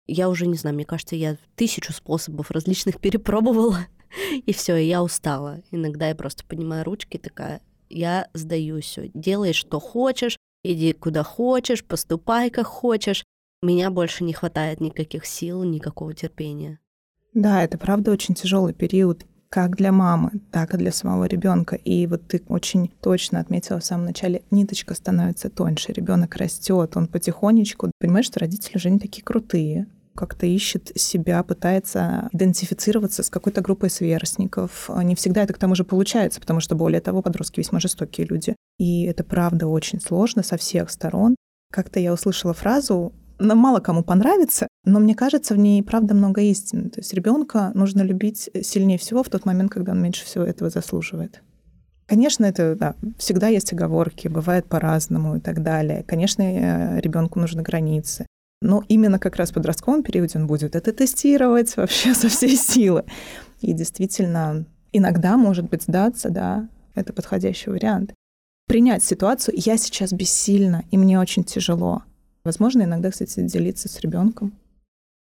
Я 0.06 0.28
уже 0.28 0.46
не 0.46 0.56
знаю, 0.56 0.74
мне 0.74 0.84
кажется, 0.84 1.16
я 1.16 1.36
тысячу 1.54 1.92
способов 1.92 2.50
различных 2.50 3.00
перепробовала, 3.00 3.86
и 4.46 4.52
все, 4.52 4.76
я 4.76 5.02
устала. 5.02 5.62
Иногда 5.70 6.08
я 6.08 6.14
просто 6.14 6.44
поднимаю 6.44 6.84
ручки, 6.84 7.16
такая, 7.16 7.60
я 7.88 8.28
сдаюсь, 8.34 8.98
делай, 9.14 9.52
что 9.52 9.80
хочешь, 9.80 10.36
иди 10.62 10.92
куда 10.92 11.22
хочешь, 11.22 11.84
поступай 11.84 12.50
как 12.50 12.66
хочешь. 12.66 13.24
Меня 13.62 13.90
больше 13.90 14.24
не 14.24 14.32
хватает 14.32 14.80
никаких 14.80 15.26
сил, 15.26 15.64
никакого 15.64 16.14
терпения. 16.14 16.78
Да, 17.34 17.62
это 17.62 17.76
правда 17.76 18.12
очень 18.12 18.34
тяжелый 18.34 18.72
период 18.72 19.24
как 19.48 19.76
для 19.76 19.92
мамы, 19.92 20.32
так 20.52 20.74
и 20.74 20.76
для 20.76 20.92
самого 20.92 21.24
ребенка. 21.24 21.76
И 21.76 22.06
вот 22.06 22.28
ты 22.28 22.42
очень 22.48 22.88
точно 23.00 23.40
отметила 23.40 23.80
в 23.80 23.84
самом 23.84 24.06
начале, 24.06 24.42
ниточка 24.50 24.94
становится 24.94 25.48
тоньше, 25.48 25.92
ребенок 25.92 26.36
растет, 26.36 26.96
он 26.96 27.08
потихонечку 27.08 27.90
понимает, 27.98 28.26
что 28.26 28.40
родители 28.40 28.76
уже 28.76 28.90
не 28.90 28.98
такие 28.98 29.24
крутые, 29.24 29.86
как-то 30.18 30.46
ищет 30.46 30.90
себя, 30.96 31.44
пытается 31.44 32.28
идентифицироваться 32.32 33.22
с 33.22 33.30
какой-то 33.30 33.60
группой 33.60 33.88
сверстников. 33.88 34.90
Не 35.04 35.14
всегда 35.14 35.44
это 35.44 35.52
к 35.52 35.58
тому 35.58 35.76
же 35.76 35.84
получается, 35.84 36.40
потому 36.40 36.58
что, 36.58 36.74
более 36.74 37.00
того, 37.00 37.22
подростки 37.22 37.60
весьма 37.60 37.78
жестокие 37.78 38.26
люди. 38.26 38.56
И 38.78 39.04
это 39.04 39.22
правда 39.22 39.68
очень 39.68 40.00
сложно 40.00 40.42
со 40.42 40.56
всех 40.56 40.90
сторон. 40.90 41.36
Как-то 41.72 42.00
я 42.00 42.12
услышала 42.12 42.52
фразу, 42.52 43.12
нам 43.38 43.58
мало 43.58 43.78
кому 43.78 44.02
понравится, 44.02 44.66
но 44.84 44.98
мне 44.98 45.14
кажется, 45.14 45.54
в 45.54 45.58
ней 45.58 45.84
правда 45.84 46.14
много 46.14 46.40
истины. 46.40 46.90
То 46.90 46.98
есть 46.98 47.14
ребенка 47.14 47.70
нужно 47.74 48.02
любить 48.02 48.50
сильнее 48.62 48.98
всего 48.98 49.22
в 49.22 49.28
тот 49.28 49.44
момент, 49.46 49.70
когда 49.70 49.92
он 49.92 50.02
меньше 50.02 50.24
всего 50.24 50.42
этого 50.42 50.68
заслуживает. 50.68 51.42
Конечно, 52.06 52.44
это 52.44 52.74
да, 52.74 52.96
всегда 53.18 53.46
есть 53.48 53.72
оговорки, 53.72 54.26
бывает 54.26 54.66
по-разному 54.66 55.36
и 55.36 55.40
так 55.40 55.62
далее. 55.62 56.02
Конечно, 56.02 56.42
э, 56.42 57.00
ребенку 57.00 57.38
нужны 57.38 57.62
границы. 57.62 58.26
Но 58.60 58.82
именно 58.88 59.18
как 59.18 59.36
раз 59.36 59.50
в 59.50 59.54
подростковом 59.54 60.02
периоде 60.02 60.38
он 60.38 60.46
будет 60.46 60.74
это 60.74 60.92
тестировать 60.92 61.76
вообще 61.76 62.14
со 62.14 62.28
всей 62.28 62.56
силы. 62.56 63.04
И 63.60 63.72
действительно, 63.72 64.64
иногда, 64.92 65.36
может 65.36 65.68
быть, 65.68 65.82
сдаться, 65.82 66.30
да, 66.30 66.68
это 66.94 67.12
подходящий 67.12 67.70
вариант. 67.70 68.14
Принять 68.66 69.02
ситуацию, 69.04 69.54
я 69.56 69.76
сейчас 69.76 70.12
бессильна, 70.12 70.84
и 70.90 70.98
мне 70.98 71.18
очень 71.18 71.44
тяжело. 71.44 72.02
Возможно, 72.44 72.82
иногда, 72.82 73.10
кстати, 73.10 73.40
делиться 73.40 73.88
с 73.88 74.00
ребенком. 74.00 74.52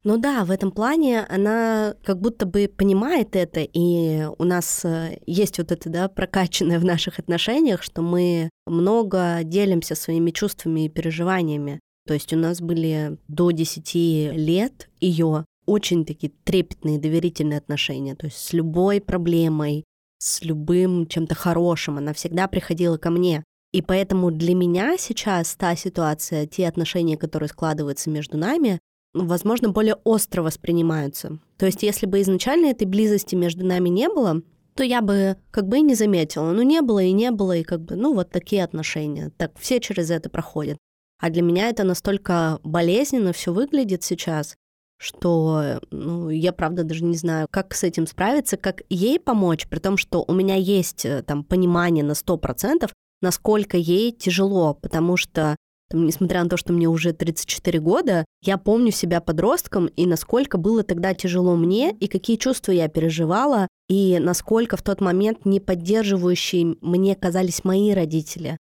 Ну 0.04 0.16
да, 0.16 0.44
в 0.44 0.50
этом 0.50 0.70
плане 0.70 1.24
она 1.28 1.94
как 2.04 2.20
будто 2.20 2.46
бы 2.46 2.70
понимает 2.74 3.34
это, 3.34 3.60
и 3.60 4.26
у 4.38 4.44
нас 4.44 4.84
э, 4.84 5.18
есть 5.26 5.58
вот 5.58 5.72
это, 5.72 5.90
да, 5.90 6.08
прокачанное 6.08 6.78
в 6.78 6.84
наших 6.84 7.18
отношениях, 7.18 7.82
что 7.82 8.00
мы 8.02 8.48
много 8.66 9.40
делимся 9.42 9.96
своими 9.96 10.30
чувствами 10.30 10.84
и 10.84 10.88
переживаниями. 10.88 11.80
То 12.08 12.14
есть 12.14 12.32
у 12.32 12.38
нас 12.38 12.62
были 12.62 13.18
до 13.28 13.50
10 13.50 13.94
лет 14.34 14.88
ее 14.98 15.44
очень 15.66 16.06
такие 16.06 16.32
трепетные, 16.42 16.98
доверительные 16.98 17.58
отношения. 17.58 18.14
То 18.14 18.24
есть 18.24 18.38
с 18.38 18.54
любой 18.54 19.02
проблемой, 19.02 19.84
с 20.18 20.42
любым 20.42 21.06
чем-то 21.06 21.34
хорошим 21.34 21.98
она 21.98 22.14
всегда 22.14 22.48
приходила 22.48 22.96
ко 22.96 23.10
мне. 23.10 23.44
И 23.74 23.82
поэтому 23.82 24.30
для 24.30 24.54
меня 24.54 24.96
сейчас 24.96 25.54
та 25.54 25.76
ситуация, 25.76 26.46
те 26.46 26.66
отношения, 26.66 27.18
которые 27.18 27.50
складываются 27.50 28.08
между 28.08 28.38
нами, 28.38 28.78
ну, 29.12 29.26
возможно, 29.26 29.68
более 29.68 29.96
остро 30.04 30.40
воспринимаются. 30.40 31.38
То 31.58 31.66
есть 31.66 31.82
если 31.82 32.06
бы 32.06 32.22
изначально 32.22 32.68
этой 32.68 32.86
близости 32.86 33.34
между 33.34 33.66
нами 33.66 33.90
не 33.90 34.08
было, 34.08 34.40
то 34.74 34.82
я 34.82 35.02
бы 35.02 35.36
как 35.50 35.68
бы 35.68 35.76
и 35.76 35.82
не 35.82 35.94
заметила. 35.94 36.52
Ну, 36.52 36.62
не 36.62 36.80
было 36.80 37.02
и 37.02 37.12
не 37.12 37.30
было, 37.32 37.54
и 37.54 37.64
как 37.64 37.82
бы, 37.82 37.96
ну, 37.96 38.14
вот 38.14 38.30
такие 38.30 38.64
отношения. 38.64 39.30
Так 39.36 39.58
все 39.58 39.78
через 39.78 40.10
это 40.10 40.30
проходят. 40.30 40.78
А 41.20 41.30
для 41.30 41.42
меня 41.42 41.68
это 41.68 41.84
настолько 41.84 42.60
болезненно 42.62 43.32
все 43.32 43.52
выглядит 43.52 44.04
сейчас, 44.04 44.56
что 44.98 45.80
ну, 45.90 46.30
я, 46.30 46.52
правда, 46.52 46.84
даже 46.84 47.04
не 47.04 47.16
знаю, 47.16 47.48
как 47.50 47.74
с 47.74 47.84
этим 47.84 48.06
справиться, 48.06 48.56
как 48.56 48.82
ей 48.88 49.18
помочь, 49.18 49.66
при 49.68 49.78
том, 49.78 49.96
что 49.96 50.24
у 50.26 50.32
меня 50.32 50.56
есть 50.56 51.04
э, 51.04 51.22
там 51.22 51.44
понимание 51.44 52.04
на 52.04 52.12
100%, 52.12 52.90
насколько 53.20 53.76
ей 53.76 54.12
тяжело, 54.12 54.74
потому 54.74 55.16
что 55.16 55.56
там, 55.90 56.04
несмотря 56.04 56.42
на 56.42 56.50
то, 56.50 56.56
что 56.56 56.72
мне 56.72 56.86
уже 56.86 57.12
34 57.12 57.80
года, 57.80 58.24
я 58.42 58.58
помню 58.58 58.92
себя 58.92 59.20
подростком 59.20 59.86
и 59.86 60.04
насколько 60.04 60.58
было 60.58 60.82
тогда 60.82 61.14
тяжело 61.14 61.56
мне, 61.56 61.92
и 61.92 62.08
какие 62.08 62.36
чувства 62.36 62.72
я 62.72 62.88
переживала, 62.88 63.68
и 63.88 64.18
насколько 64.20 64.76
в 64.76 64.82
тот 64.82 65.00
момент 65.00 65.46
не 65.46 65.60
поддерживающие 65.60 66.76
мне 66.82 67.16
казались 67.16 67.64
мои 67.64 67.92
родители. 67.92 68.58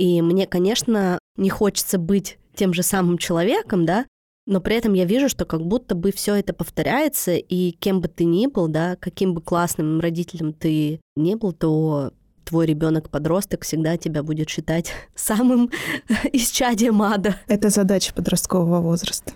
И 0.00 0.22
мне, 0.22 0.46
конечно, 0.46 1.18
не 1.36 1.50
хочется 1.50 1.98
быть 1.98 2.38
тем 2.54 2.72
же 2.72 2.82
самым 2.82 3.18
человеком, 3.18 3.84
да, 3.84 4.06
но 4.46 4.62
при 4.62 4.76
этом 4.76 4.94
я 4.94 5.04
вижу, 5.04 5.28
что 5.28 5.44
как 5.44 5.60
будто 5.60 5.94
бы 5.94 6.10
все 6.10 6.36
это 6.36 6.54
повторяется, 6.54 7.32
и 7.32 7.72
кем 7.72 8.00
бы 8.00 8.08
ты 8.08 8.24
ни 8.24 8.46
был, 8.46 8.68
да, 8.68 8.96
каким 8.96 9.34
бы 9.34 9.42
классным 9.42 10.00
родителем 10.00 10.54
ты 10.54 11.02
не 11.16 11.36
был, 11.36 11.52
то 11.52 12.14
твой 12.46 12.64
ребенок-подросток 12.64 13.64
всегда 13.64 13.98
тебя 13.98 14.22
будет 14.22 14.48
считать 14.48 14.90
самым 15.14 15.70
исчадием 16.32 17.02
ада. 17.02 17.36
Это 17.46 17.68
задача 17.68 18.14
подросткового 18.14 18.80
возраста. 18.80 19.34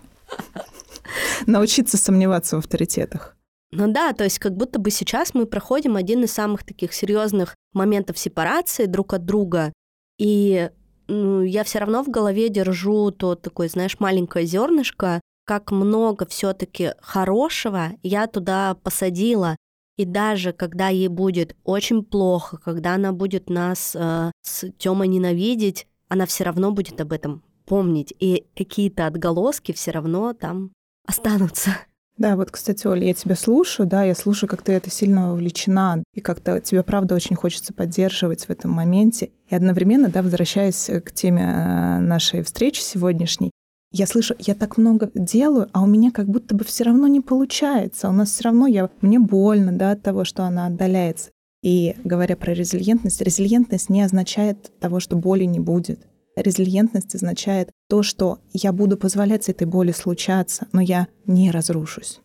Научиться 1.46 1.98
сомневаться 1.98 2.56
в 2.56 2.60
авторитетах. 2.60 3.36
Ну 3.70 3.92
да, 3.92 4.14
то 4.14 4.24
есть 4.24 4.38
как 4.38 4.56
будто 4.56 4.78
бы 4.78 4.90
сейчас 4.90 5.34
мы 5.34 5.44
проходим 5.44 5.96
один 5.96 6.24
из 6.24 6.32
самых 6.32 6.64
таких 6.64 6.94
серьезных 6.94 7.54
моментов 7.74 8.16
сепарации 8.16 8.86
друг 8.86 9.12
от 9.12 9.26
друга, 9.26 9.74
и 10.18 10.70
ну, 11.08 11.42
я 11.42 11.64
все 11.64 11.78
равно 11.80 12.02
в 12.02 12.08
голове 12.08 12.48
держу 12.48 13.10
то 13.10 13.34
такое, 13.34 13.68
знаешь, 13.68 14.00
маленькое 14.00 14.46
зернышко, 14.46 15.20
как 15.44 15.70
много 15.70 16.26
все-таки 16.26 16.92
хорошего 17.00 17.90
я 18.02 18.26
туда 18.26 18.74
посадила. 18.82 19.56
И 19.96 20.04
даже 20.04 20.52
когда 20.52 20.88
ей 20.88 21.08
будет 21.08 21.56
очень 21.62 22.04
плохо, 22.04 22.56
когда 22.56 22.94
она 22.94 23.12
будет 23.12 23.48
нас 23.48 23.94
э, 23.94 24.32
с 24.42 24.70
Тёмой 24.78 25.06
ненавидеть, 25.06 25.86
она 26.08 26.26
все 26.26 26.44
равно 26.44 26.72
будет 26.72 27.00
об 27.00 27.12
этом 27.12 27.44
помнить. 27.66 28.12
И 28.18 28.46
какие-то 28.56 29.06
отголоски 29.06 29.72
все 29.72 29.92
равно 29.92 30.32
там 30.32 30.72
останутся. 31.06 31.70
Да, 32.16 32.36
вот, 32.36 32.52
кстати, 32.52 32.86
Оля, 32.86 33.08
я 33.08 33.14
тебя 33.14 33.34
слушаю, 33.34 33.88
да, 33.88 34.04
я 34.04 34.14
слушаю, 34.14 34.48
как 34.48 34.62
ты 34.62 34.72
это 34.72 34.88
сильно 34.88 35.32
увлечена, 35.32 36.02
и 36.14 36.20
как-то 36.20 36.60
тебе, 36.60 36.84
правда, 36.84 37.16
очень 37.16 37.34
хочется 37.34 37.72
поддерживать 37.72 38.44
в 38.44 38.50
этом 38.50 38.70
моменте. 38.70 39.30
И 39.48 39.54
одновременно, 39.54 40.08
да, 40.08 40.22
возвращаясь 40.22 40.90
к 41.04 41.12
теме 41.12 41.42
э, 41.42 41.98
нашей 41.98 42.42
встречи 42.42 42.80
сегодняшней, 42.80 43.50
я 43.96 44.06
слышу, 44.06 44.34
я 44.40 44.54
так 44.54 44.76
много 44.76 45.10
делаю, 45.14 45.68
а 45.72 45.82
у 45.82 45.86
меня 45.86 46.10
как 46.10 46.26
будто 46.26 46.54
бы 46.54 46.64
все 46.64 46.82
равно 46.82 47.06
не 47.06 47.20
получается. 47.20 48.08
У 48.08 48.12
нас 48.12 48.30
все 48.30 48.44
равно 48.44 48.66
я, 48.66 48.90
мне 49.00 49.20
больно 49.20 49.70
да, 49.70 49.92
от 49.92 50.02
того, 50.02 50.24
что 50.24 50.42
она 50.42 50.66
отдаляется. 50.66 51.30
И 51.62 51.94
говоря 52.02 52.36
про 52.36 52.52
резилиентность, 52.54 53.20
резилиентность 53.20 53.88
не 53.88 54.02
означает 54.02 54.72
того, 54.80 54.98
что 54.98 55.16
боли 55.16 55.44
не 55.44 55.60
будет. 55.60 56.00
Резилиентность 56.36 57.14
означает 57.14 57.70
то, 57.88 58.02
что 58.02 58.40
я 58.52 58.72
буду 58.72 58.96
позволять 58.96 59.48
этой 59.48 59.66
боли 59.66 59.92
случаться, 59.92 60.66
но 60.72 60.80
я 60.80 61.08
не 61.26 61.50
разрушусь, 61.50 62.20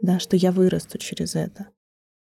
да, 0.00 0.18
что 0.18 0.36
я 0.36 0.50
вырасту 0.50 0.98
через 0.98 1.34
это. 1.34 1.68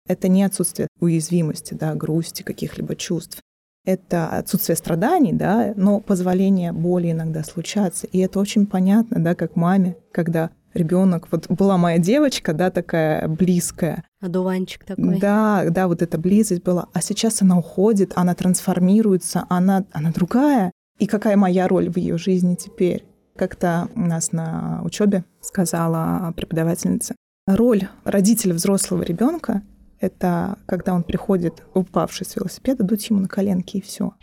Это 0.08 0.30
не 0.30 0.44
отсутствие 0.44 0.88
уязвимости, 1.00 1.74
да, 1.74 1.94
грусти, 1.96 2.44
каких-либо 2.44 2.96
чувств. 2.96 3.42
Это 3.84 4.28
отсутствие 4.30 4.76
страданий, 4.76 5.34
да, 5.34 5.74
но 5.76 6.00
позволение 6.00 6.72
боли 6.72 7.12
иногда 7.12 7.44
случаться. 7.44 8.08
И 8.08 8.20
это 8.20 8.40
очень 8.40 8.66
понятно, 8.66 9.22
да, 9.24 9.36
как 9.36 9.56
маме, 9.56 9.98
когда 10.12 10.52
ребенок, 10.74 11.28
вот 11.32 11.50
была 11.50 11.78
моя 11.78 11.98
девочка, 11.98 12.54
да, 12.54 12.70
такая 12.70 13.28
близкая. 13.28 14.04
Одуванчик 14.22 14.84
такой. 14.84 15.20
Да, 15.20 15.66
да, 15.70 15.88
вот 15.88 16.02
эта 16.02 16.18
близость 16.18 16.64
была. 16.64 16.88
А 16.94 17.02
сейчас 17.02 17.42
она 17.42 17.58
уходит, 17.58 18.14
она 18.16 18.36
трансформируется, 18.36 19.46
она, 19.50 19.86
она 19.92 20.12
другая. 20.12 20.72
И 21.00 21.06
какая 21.06 21.38
моя 21.38 21.68
роль 21.68 21.90
в 21.90 21.98
ее 21.98 22.18
жизни 22.18 22.56
теперь? 22.56 23.06
Как-то 23.36 23.88
у 23.96 24.00
нас 24.00 24.32
на 24.32 24.82
учебе 24.84 25.24
сказала 25.42 26.34
преподавательница, 26.36 27.16
роль 27.46 27.88
родителя 28.04 28.56
взрослого 28.56 29.04
ребенка— 29.04 29.62
это 30.00 30.58
когда 30.66 30.96
он 30.96 31.04
приходит, 31.04 31.64
упавший 31.76 32.26
с 32.26 32.36
велосипеда, 32.36 32.84
дуть 32.84 33.10
ему 33.12 33.20
на 33.20 33.28
коленки 33.28 33.78
и 33.78 33.82
все. 33.82 34.14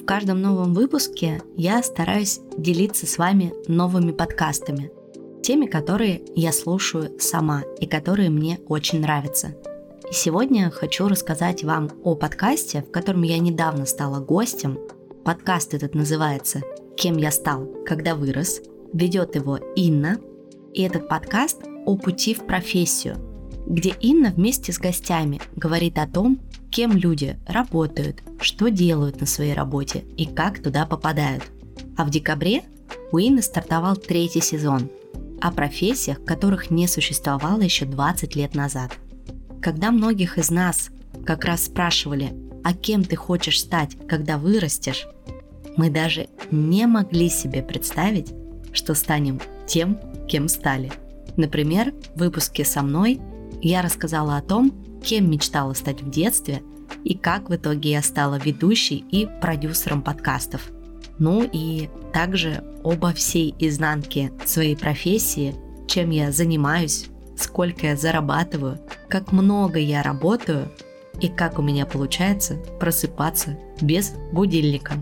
В 0.00 0.04
каждом 0.06 0.40
новом 0.40 0.72
выпуске 0.72 1.42
я 1.56 1.82
стараюсь 1.82 2.40
делиться 2.56 3.06
с 3.06 3.18
вами 3.18 3.52
новыми 3.70 4.12
подкастами, 4.12 4.90
теми, 5.42 5.66
которые 5.66 6.22
я 6.34 6.52
слушаю 6.52 7.20
сама 7.20 7.64
и 7.80 7.86
которые 7.86 8.30
мне 8.30 8.58
очень 8.66 9.02
нравятся— 9.02 9.48
и 10.10 10.14
сегодня 10.14 10.70
хочу 10.70 11.06
рассказать 11.06 11.64
вам 11.64 11.90
о 12.02 12.14
подкасте, 12.14 12.82
в 12.82 12.90
котором 12.90 13.22
я 13.22 13.38
недавно 13.38 13.84
стала 13.84 14.20
гостем. 14.20 14.78
Подкаст 15.24 15.74
этот 15.74 15.94
называется 15.94 16.62
«Кем 16.96 17.18
я 17.18 17.30
стал, 17.30 17.66
когда 17.84 18.14
вырос». 18.14 18.62
Ведет 18.94 19.34
его 19.34 19.58
Инна. 19.76 20.18
И 20.72 20.82
этот 20.82 21.08
подкаст 21.08 21.62
о 21.84 21.96
пути 21.96 22.32
в 22.32 22.46
профессию, 22.46 23.16
где 23.66 23.94
Инна 24.00 24.30
вместе 24.30 24.72
с 24.72 24.78
гостями 24.78 25.42
говорит 25.56 25.98
о 25.98 26.06
том, 26.06 26.40
кем 26.70 26.92
люди 26.92 27.38
работают, 27.46 28.22
что 28.40 28.68
делают 28.68 29.20
на 29.20 29.26
своей 29.26 29.52
работе 29.52 30.04
и 30.16 30.24
как 30.24 30.62
туда 30.62 30.86
попадают. 30.86 31.44
А 31.98 32.04
в 32.04 32.10
декабре 32.10 32.62
у 33.12 33.18
Инны 33.18 33.42
стартовал 33.42 33.96
третий 33.96 34.40
сезон 34.40 34.88
о 35.42 35.52
профессиях, 35.52 36.24
которых 36.24 36.70
не 36.70 36.86
существовало 36.86 37.60
еще 37.60 37.84
20 37.84 38.36
лет 38.36 38.54
назад– 38.54 38.92
когда 39.62 39.90
многих 39.90 40.38
из 40.38 40.50
нас 40.50 40.90
как 41.24 41.44
раз 41.44 41.64
спрашивали, 41.64 42.32
а 42.64 42.74
кем 42.74 43.04
ты 43.04 43.16
хочешь 43.16 43.60
стать, 43.60 43.96
когда 44.08 44.38
вырастешь, 44.38 45.06
мы 45.76 45.90
даже 45.90 46.28
не 46.50 46.86
могли 46.86 47.28
себе 47.28 47.62
представить, 47.62 48.32
что 48.72 48.94
станем 48.94 49.40
тем, 49.66 49.98
кем 50.28 50.48
стали. 50.48 50.92
Например, 51.36 51.94
в 52.14 52.18
выпуске 52.18 52.64
со 52.64 52.82
мной 52.82 53.20
я 53.62 53.82
рассказала 53.82 54.36
о 54.36 54.42
том, 54.42 54.72
кем 55.02 55.30
мечтала 55.30 55.74
стать 55.74 56.02
в 56.02 56.10
детстве 56.10 56.62
и 57.04 57.16
как 57.16 57.48
в 57.48 57.54
итоге 57.54 57.92
я 57.92 58.02
стала 58.02 58.36
ведущей 58.36 59.04
и 59.10 59.28
продюсером 59.40 60.02
подкастов. 60.02 60.70
Ну 61.18 61.48
и 61.50 61.88
также 62.12 62.64
обо 62.84 63.12
всей 63.12 63.54
изнанке 63.58 64.32
своей 64.44 64.76
профессии, 64.76 65.54
чем 65.86 66.10
я 66.10 66.32
занимаюсь, 66.32 67.06
сколько 67.38 67.86
я 67.86 67.96
зарабатываю, 67.96 68.78
как 69.08 69.32
много 69.32 69.78
я 69.78 70.02
работаю 70.02 70.70
и 71.20 71.28
как 71.28 71.58
у 71.58 71.62
меня 71.62 71.86
получается 71.86 72.56
просыпаться 72.78 73.56
без 73.80 74.12
будильника. 74.32 74.94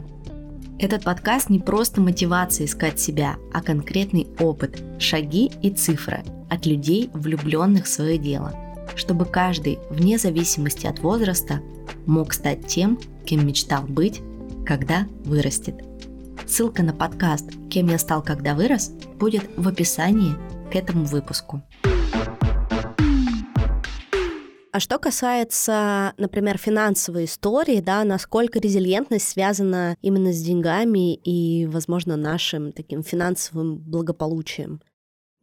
Этот 0.79 1.05
подкаст 1.05 1.49
не 1.49 1.59
просто 1.59 2.01
мотивация 2.01 2.67
искать 2.67 3.01
себя, 3.01 3.37
а 3.53 3.63
конкретный 3.63 4.27
опыт, 4.39 4.83
шаги 4.99 5.51
и 5.63 5.71
цифры 5.71 6.23
от 6.51 6.67
людей, 6.67 7.11
влюбленных 7.15 7.87
в 7.87 7.89
свое 7.89 8.19
дело, 8.19 8.55
чтобы 8.95 9.25
каждый, 9.25 9.79
вне 9.89 10.19
зависимости 10.19 10.87
от 10.87 10.99
возраста, 10.99 11.61
мог 12.05 12.35
стать 12.35 12.67
тем, 12.67 12.99
кем 13.25 13.47
мечтал 13.47 13.85
быть, 13.85 14.21
когда 14.67 15.07
вырастет. 15.25 15.77
Ссылка 16.47 16.83
на 16.83 16.93
подкаст 16.93 17.51
«Кем 17.71 17.89
я 17.89 17.99
стал, 17.99 18.23
когда 18.23 18.55
вырос» 18.55 18.93
будет 19.19 19.49
в 19.57 19.67
описании 19.67 20.35
к 20.71 20.77
этому 20.77 21.05
выпуску. 21.05 21.63
А 24.77 24.81
что 24.81 24.99
касается, 24.99 26.13
например, 26.19 26.59
финансовой 26.59 27.25
истории, 27.25 27.81
да, 27.81 28.05
насколько 28.05 28.59
резилиентность 28.59 29.27
связана 29.27 29.97
именно 30.03 30.35
с 30.35 30.43
деньгами 30.43 31.15
и, 31.15 31.65
возможно, 31.65 32.17
нашим 32.17 32.73
таким 32.73 33.03
финансовым 33.03 33.79
благополучием? 33.79 34.83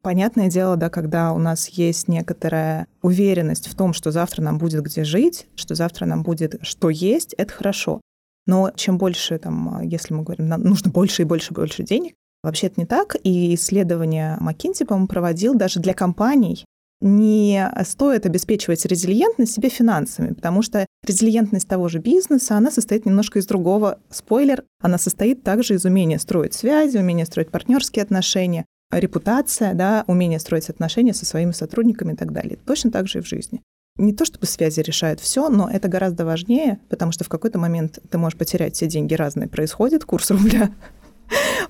Понятное 0.04 0.52
дело, 0.52 0.76
да, 0.76 0.92
когда 0.92 1.34
у 1.34 1.40
нас 1.40 1.68
есть 1.70 2.08
некоторая 2.08 2.86
уверенность 3.02 3.68
в 3.68 3.76
том, 3.76 3.94
что 3.94 4.12
завтра 4.12 4.44
нам 4.44 4.60
будет 4.60 4.84
где 4.84 5.04
жить, 5.04 5.48
что 5.56 5.74
завтра 5.74 6.06
нам 6.06 6.22
будет 6.22 6.60
что 6.62 6.92
есть, 6.92 7.34
это 7.34 7.52
хорошо. 7.52 8.02
Но 8.46 8.70
чем 8.76 9.00
больше, 9.00 9.40
там, 9.40 9.82
если 9.82 10.14
мы 10.14 10.22
говорим, 10.22 10.48
нам 10.48 10.62
нужно 10.62 10.92
больше 10.92 11.24
и 11.24 11.26
больше 11.26 11.54
и 11.54 11.56
больше 11.56 11.82
денег, 11.82 12.14
вообще 12.44 12.68
это 12.68 12.80
не 12.80 12.86
так. 12.86 13.16
И 13.24 13.56
исследование 13.56 14.38
McKinsey, 14.40 14.86
по-моему, 14.86 15.08
проводил 15.08 15.56
даже 15.56 15.80
для 15.80 15.96
компаний, 15.96 16.66
не 17.04 17.70
стоит 17.84 18.26
обеспечивать 18.26 18.86
резилиентность 18.86 19.54
себе 19.54 19.70
финансами, 19.70 20.34
потому 20.34 20.62
что 20.62 20.88
резилиентность 21.06 21.68
того 21.68 21.90
же 21.90 22.00
бизнеса, 22.00 22.56
она 22.56 22.72
состоит 22.72 23.06
немножко 23.06 23.40
из 23.40 23.46
другого. 23.46 24.00
Спойлер, 24.10 24.64
она 24.82 24.98
состоит 24.98 25.44
также 25.44 25.76
из 25.76 25.86
умения 25.86 26.18
строить 26.18 26.54
связи, 26.54 26.98
умения 26.98 27.26
строить 27.26 27.50
партнерские 27.50 28.04
отношения, 28.04 28.66
репутация, 28.92 29.74
да, 29.74 30.06
умение 30.08 30.40
строить 30.40 30.70
отношения 30.70 31.14
со 31.14 31.26
своими 31.26 31.52
сотрудниками 31.52 32.14
и 32.14 32.16
так 32.16 32.32
далее. 32.32 32.58
Точно 32.66 32.90
так 32.90 33.08
же 33.08 33.20
и 33.20 33.22
в 33.22 33.28
жизни. 33.28 33.62
Не 33.98 34.14
то 34.14 34.26
чтобы 34.26 34.48
связи 34.48 34.80
решают 34.80 35.20
все, 35.20 35.50
но 35.50 35.70
это 35.70 35.88
гораздо 35.88 36.26
важнее, 36.26 36.80
потому 36.90 37.12
что 37.12 37.26
в 37.26 37.30
какой-то 37.30 37.60
момент 37.60 38.00
ты 38.10 38.18
можешь 38.18 38.38
потерять 38.38 38.76
все 38.76 38.88
деньги 38.88 39.14
разные. 39.14 39.48
Происходит 39.48 40.06
курс 40.06 40.32
рубля 40.32 40.72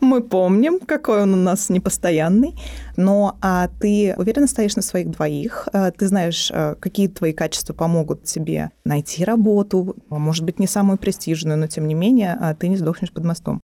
мы 0.01 0.21
помним, 0.21 0.79
какой 0.79 1.23
он 1.23 1.33
у 1.33 1.37
нас 1.37 1.69
непостоянный. 1.69 2.55
Но 2.97 3.37
а 3.41 3.69
ты 3.79 4.13
уверенно 4.17 4.47
стоишь 4.47 4.75
на 4.75 4.81
своих 4.81 5.09
двоих, 5.11 5.67
а, 5.73 5.91
ты 5.91 6.07
знаешь, 6.07 6.51
а, 6.53 6.75
какие 6.75 7.07
твои 7.07 7.33
качества 7.33 7.73
помогут 7.73 8.23
тебе 8.23 8.71
найти 8.85 9.23
работу, 9.23 9.95
может 10.09 10.43
быть, 10.45 10.59
не 10.59 10.67
самую 10.67 10.97
престижную, 10.97 11.57
но 11.57 11.67
тем 11.67 11.87
не 11.87 11.95
менее 11.95 12.37
а, 12.39 12.53
ты 12.53 12.67
не 12.67 12.77
сдохнешь 12.77 13.11
под 13.11 13.25
мостом. 13.25 13.61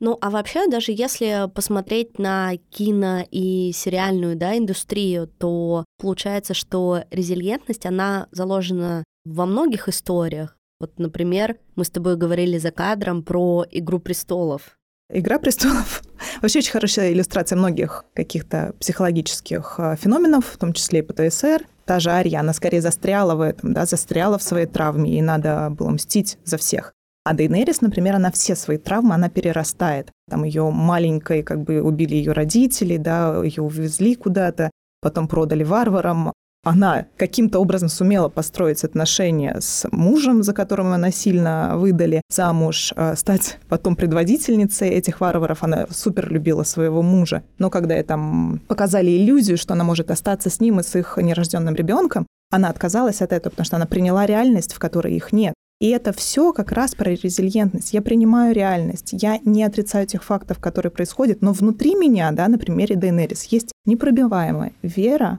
Ну, 0.00 0.16
а 0.22 0.30
вообще, 0.30 0.66
даже 0.66 0.92
если 0.92 1.50
посмотреть 1.54 2.18
на 2.18 2.56
кино 2.70 3.22
и 3.30 3.70
сериальную 3.74 4.34
да, 4.34 4.56
индустрию, 4.56 5.26
то 5.26 5.84
получается, 5.98 6.54
что 6.54 7.02
резилиентность, 7.10 7.84
она 7.84 8.26
заложена 8.30 9.04
во 9.26 9.44
многих 9.44 9.88
историях. 9.88 10.56
Вот, 10.80 10.98
например, 10.98 11.58
мы 11.76 11.84
с 11.84 11.90
тобой 11.90 12.16
говорили 12.16 12.56
за 12.56 12.70
кадром 12.70 13.22
про 13.22 13.66
«Игру 13.70 13.98
престолов». 13.98 14.78
«Игра 15.12 15.38
престолов» 15.38 16.02
вообще 16.42 16.60
очень 16.60 16.72
хорошая 16.72 17.12
иллюстрация 17.12 17.56
многих 17.56 18.04
каких-то 18.14 18.74
психологических 18.78 19.74
э, 19.78 19.96
феноменов, 20.00 20.46
в 20.46 20.58
том 20.58 20.72
числе 20.72 21.00
и 21.00 21.02
ПТСР. 21.02 21.66
Та 21.84 21.98
же 21.98 22.10
Ария, 22.10 22.40
она 22.40 22.52
скорее 22.52 22.80
застряла 22.80 23.34
в 23.34 23.40
этом, 23.40 23.72
да, 23.72 23.86
застряла 23.86 24.38
в 24.38 24.42
своей 24.42 24.66
травме, 24.66 25.18
и 25.18 25.22
надо 25.22 25.70
было 25.70 25.90
мстить 25.90 26.38
за 26.44 26.56
всех. 26.56 26.92
А 27.24 27.34
Дейнерис, 27.34 27.80
например, 27.80 28.14
она 28.14 28.30
все 28.30 28.54
свои 28.54 28.78
травмы, 28.78 29.14
она 29.14 29.28
перерастает. 29.28 30.10
Там 30.28 30.44
ее 30.44 30.70
маленькой, 30.70 31.42
как 31.42 31.62
бы 31.62 31.82
убили 31.82 32.14
ее 32.14 32.32
родители, 32.32 32.96
да, 32.96 33.42
ее 33.42 33.62
увезли 33.62 34.14
куда-то, 34.14 34.70
потом 35.00 35.28
продали 35.28 35.64
варварам, 35.64 36.32
она 36.62 37.06
каким-то 37.16 37.58
образом 37.58 37.88
сумела 37.88 38.28
построить 38.28 38.84
отношения 38.84 39.56
с 39.60 39.86
мужем, 39.92 40.42
за 40.42 40.52
которым 40.52 40.92
она 40.92 41.10
сильно 41.10 41.76
выдали 41.76 42.20
замуж, 42.30 42.92
э, 42.96 43.16
стать 43.16 43.58
потом 43.68 43.96
предводительницей 43.96 44.90
этих 44.90 45.20
варваров. 45.20 45.62
Она 45.62 45.86
супер 45.90 46.30
любила 46.30 46.62
своего 46.62 47.02
мужа. 47.02 47.42
Но 47.58 47.70
когда 47.70 47.94
ей 47.94 48.04
там 48.04 48.60
показали 48.68 49.10
иллюзию, 49.10 49.56
что 49.56 49.74
она 49.74 49.84
может 49.84 50.10
остаться 50.10 50.50
с 50.50 50.60
ним 50.60 50.80
и 50.80 50.82
с 50.82 50.94
их 50.96 51.16
нерожденным 51.16 51.74
ребенком, 51.74 52.26
она 52.50 52.68
отказалась 52.68 53.22
от 53.22 53.32
этого, 53.32 53.50
потому 53.50 53.64
что 53.64 53.76
она 53.76 53.86
приняла 53.86 54.26
реальность, 54.26 54.74
в 54.74 54.78
которой 54.78 55.14
их 55.14 55.32
нет. 55.32 55.54
И 55.80 55.88
это 55.88 56.12
все 56.12 56.52
как 56.52 56.72
раз 56.72 56.94
про 56.94 57.10
резилиентность. 57.10 57.94
Я 57.94 58.02
принимаю 58.02 58.54
реальность, 58.54 59.10
я 59.12 59.38
не 59.44 59.64
отрицаю 59.64 60.06
тех 60.06 60.22
фактов, 60.22 60.58
которые 60.58 60.92
происходят, 60.92 61.40
но 61.40 61.52
внутри 61.54 61.94
меня, 61.94 62.30
да, 62.32 62.48
на 62.48 62.58
примере 62.58 62.96
Дейнерис, 62.96 63.44
есть 63.44 63.72
непробиваемая 63.86 64.72
вера 64.82 65.38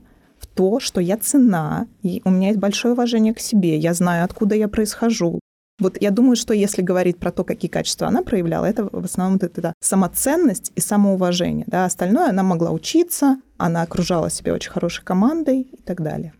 то, 0.53 0.79
что 0.79 1.01
я 1.01 1.17
цена, 1.17 1.87
и 2.03 2.21
у 2.25 2.29
меня 2.29 2.49
есть 2.49 2.59
большое 2.59 2.93
уважение 2.93 3.33
к 3.33 3.39
себе, 3.39 3.77
я 3.77 3.93
знаю, 3.93 4.25
откуда 4.25 4.55
я 4.55 4.67
происхожу. 4.67 5.39
Вот 5.79 5.99
я 5.99 6.11
думаю, 6.11 6.35
что 6.35 6.53
если 6.53 6.83
говорить 6.83 7.17
про 7.17 7.31
то, 7.31 7.43
какие 7.43 7.69
качества 7.69 8.07
она 8.07 8.21
проявляла, 8.21 8.65
это 8.65 8.87
в 8.91 9.05
основном 9.05 9.37
это, 9.37 9.47
это 9.47 9.73
самоценность 9.79 10.71
и 10.75 10.79
самоуважение. 10.79 11.65
Да? 11.67 11.85
Остальное 11.85 12.29
она 12.29 12.43
могла 12.43 12.71
учиться, 12.71 13.41
она 13.57 13.81
окружала 13.81 14.29
себя 14.29 14.53
очень 14.53 14.71
хорошей 14.71 15.03
командой 15.03 15.61
и 15.61 15.81
так 15.81 16.01
далее. 16.01 16.33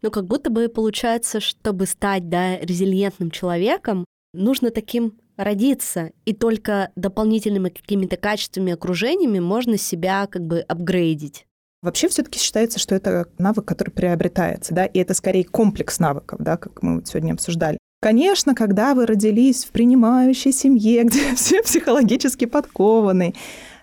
Ну, 0.00 0.10
как 0.10 0.26
будто 0.26 0.48
бы 0.48 0.68
получается, 0.68 1.40
чтобы 1.40 1.86
стать 1.86 2.28
да, 2.28 2.56
резилиентным 2.58 3.30
человеком, 3.30 4.04
нужно 4.32 4.70
таким 4.70 5.18
родиться, 5.36 6.10
и 6.24 6.32
только 6.32 6.90
дополнительными 6.96 7.68
какими-то 7.68 8.16
качествами, 8.16 8.72
окружениями 8.72 9.38
можно 9.38 9.76
себя 9.76 10.26
как 10.26 10.42
бы 10.42 10.60
апгрейдить. 10.60 11.46
Вообще 11.80 12.08
все-таки 12.08 12.40
считается, 12.40 12.78
что 12.78 12.94
это 12.94 13.28
навык, 13.38 13.64
который 13.64 13.90
приобретается, 13.90 14.74
да, 14.74 14.84
и 14.84 14.98
это 14.98 15.14
скорее 15.14 15.44
комплекс 15.44 16.00
навыков, 16.00 16.40
да, 16.40 16.56
как 16.56 16.82
мы 16.82 17.02
сегодня 17.04 17.32
обсуждали. 17.32 17.78
Конечно, 18.00 18.54
когда 18.54 18.94
вы 18.94 19.06
родились 19.06 19.64
в 19.64 19.70
принимающей 19.70 20.52
семье, 20.52 21.02
где 21.04 21.34
все 21.34 21.62
психологически 21.62 22.46
подкованы, 22.46 23.34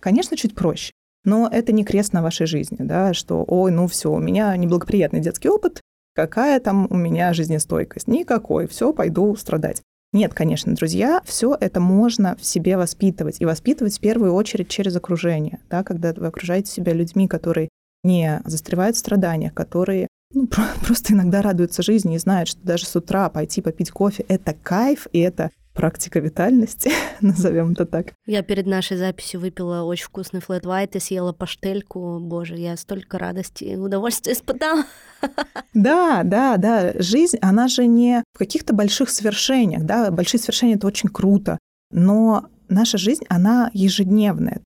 конечно, 0.01 0.35
чуть 0.35 0.55
проще. 0.55 0.91
Но 1.23 1.49
это 1.51 1.71
не 1.71 1.83
крест 1.83 2.13
на 2.13 2.21
вашей 2.21 2.45
жизни, 2.47 2.77
да, 2.79 3.13
что, 3.13 3.43
ой, 3.47 3.71
ну 3.71 3.87
все, 3.87 4.11
у 4.11 4.19
меня 4.19 4.55
неблагоприятный 4.57 5.21
детский 5.21 5.49
опыт, 5.49 5.81
какая 6.13 6.59
там 6.59 6.87
у 6.89 6.95
меня 6.95 7.33
жизнестойкость? 7.33 8.07
Никакой, 8.07 8.67
все, 8.67 8.93
пойду 8.93 9.35
страдать. 9.35 9.81
Нет, 10.13 10.33
конечно, 10.33 10.73
друзья, 10.75 11.21
все 11.25 11.57
это 11.59 11.81
можно 11.81 12.37
в 12.37 12.45
себе 12.45 12.77
воспитывать. 12.77 13.41
И 13.41 13.45
воспитывать 13.45 13.97
в 13.97 13.99
первую 13.99 14.33
очередь 14.33 14.69
через 14.69 14.95
окружение. 14.95 15.59
Да, 15.69 15.83
когда 15.83 16.13
вы 16.13 16.27
окружаете 16.27 16.71
себя 16.71 16.93
людьми, 16.93 17.27
которые 17.27 17.67
не 18.05 18.41
застревают 18.45 18.95
в 18.95 18.99
страданиях, 18.99 19.53
которые 19.53 20.07
ну, 20.33 20.47
просто 20.85 21.13
иногда 21.13 21.41
радуются 21.41 21.81
жизни 21.81 22.15
и 22.15 22.19
знают, 22.19 22.49
что 22.49 22.59
даже 22.61 22.85
с 22.85 22.95
утра 22.95 23.29
пойти 23.29 23.61
попить 23.61 23.91
кофе— 23.91 24.23
это 24.27 24.53
кайф, 24.53 25.07
и 25.11 25.19
это 25.19 25.49
практика 25.75 26.19
витальности, 26.19 26.91
назовем 27.21 27.73
это 27.73 27.85
так. 27.85 28.13
Я 28.25 28.41
перед 28.41 28.65
нашей 28.65 28.97
записью 28.97 29.41
выпила 29.41 29.83
очень 29.83 30.05
вкусный 30.05 30.39
флэт 30.39 30.65
white 30.65 30.95
и 30.95 30.99
съела 30.99 31.33
паштельку. 31.33 32.19
Боже, 32.19 32.55
я 32.55 32.77
столько 32.77 33.19
радости 33.19 33.65
и 33.65 33.75
удовольствия 33.75 34.33
испытала. 34.33 34.83
Да, 35.73 36.21
да, 36.23 36.55
да. 36.55 36.93
Жизнь, 36.99 37.37
она 37.41 37.67
же 37.67 37.85
не 37.85 38.23
в 38.33 38.37
каких-то 38.37 38.73
больших 38.73 39.09
свершениях, 39.09 39.83
да. 39.83 40.09
Большие 40.09 40.39
свершения— 40.39 40.75
это 40.77 40.87
очень 40.87 41.09
круто. 41.09 41.57
Но 41.91 42.45
наша 42.69 42.97
жизнь, 42.97 43.23
она 43.27 43.69
ежедневная. 43.73 44.61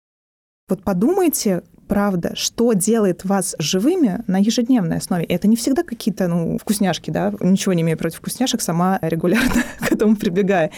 Вот 0.67 0.83
подумайте, 0.83 1.63
правда, 1.89 2.35
что 2.35 2.73
делает 2.73 3.25
вас 3.25 3.55
живыми 3.57 4.23
на 4.27 4.37
ежедневной 4.37 4.97
основе. 4.97 5.25
И 5.25 5.33
это 5.33 5.47
не 5.47 5.55
всегда 5.55 5.83
какие-то 5.83 6.27
ну, 6.27 6.57
вкусняшки, 6.59 7.09
да, 7.09 7.33
ничего 7.41 7.73
не 7.73 7.81
имею 7.81 7.97
против 7.97 8.19
вкусняшек, 8.19 8.61
сама 8.61 8.99
регулярно 9.01 9.63
к 9.79 9.91
этому 9.91 10.15
прибегаю. 10.15 10.69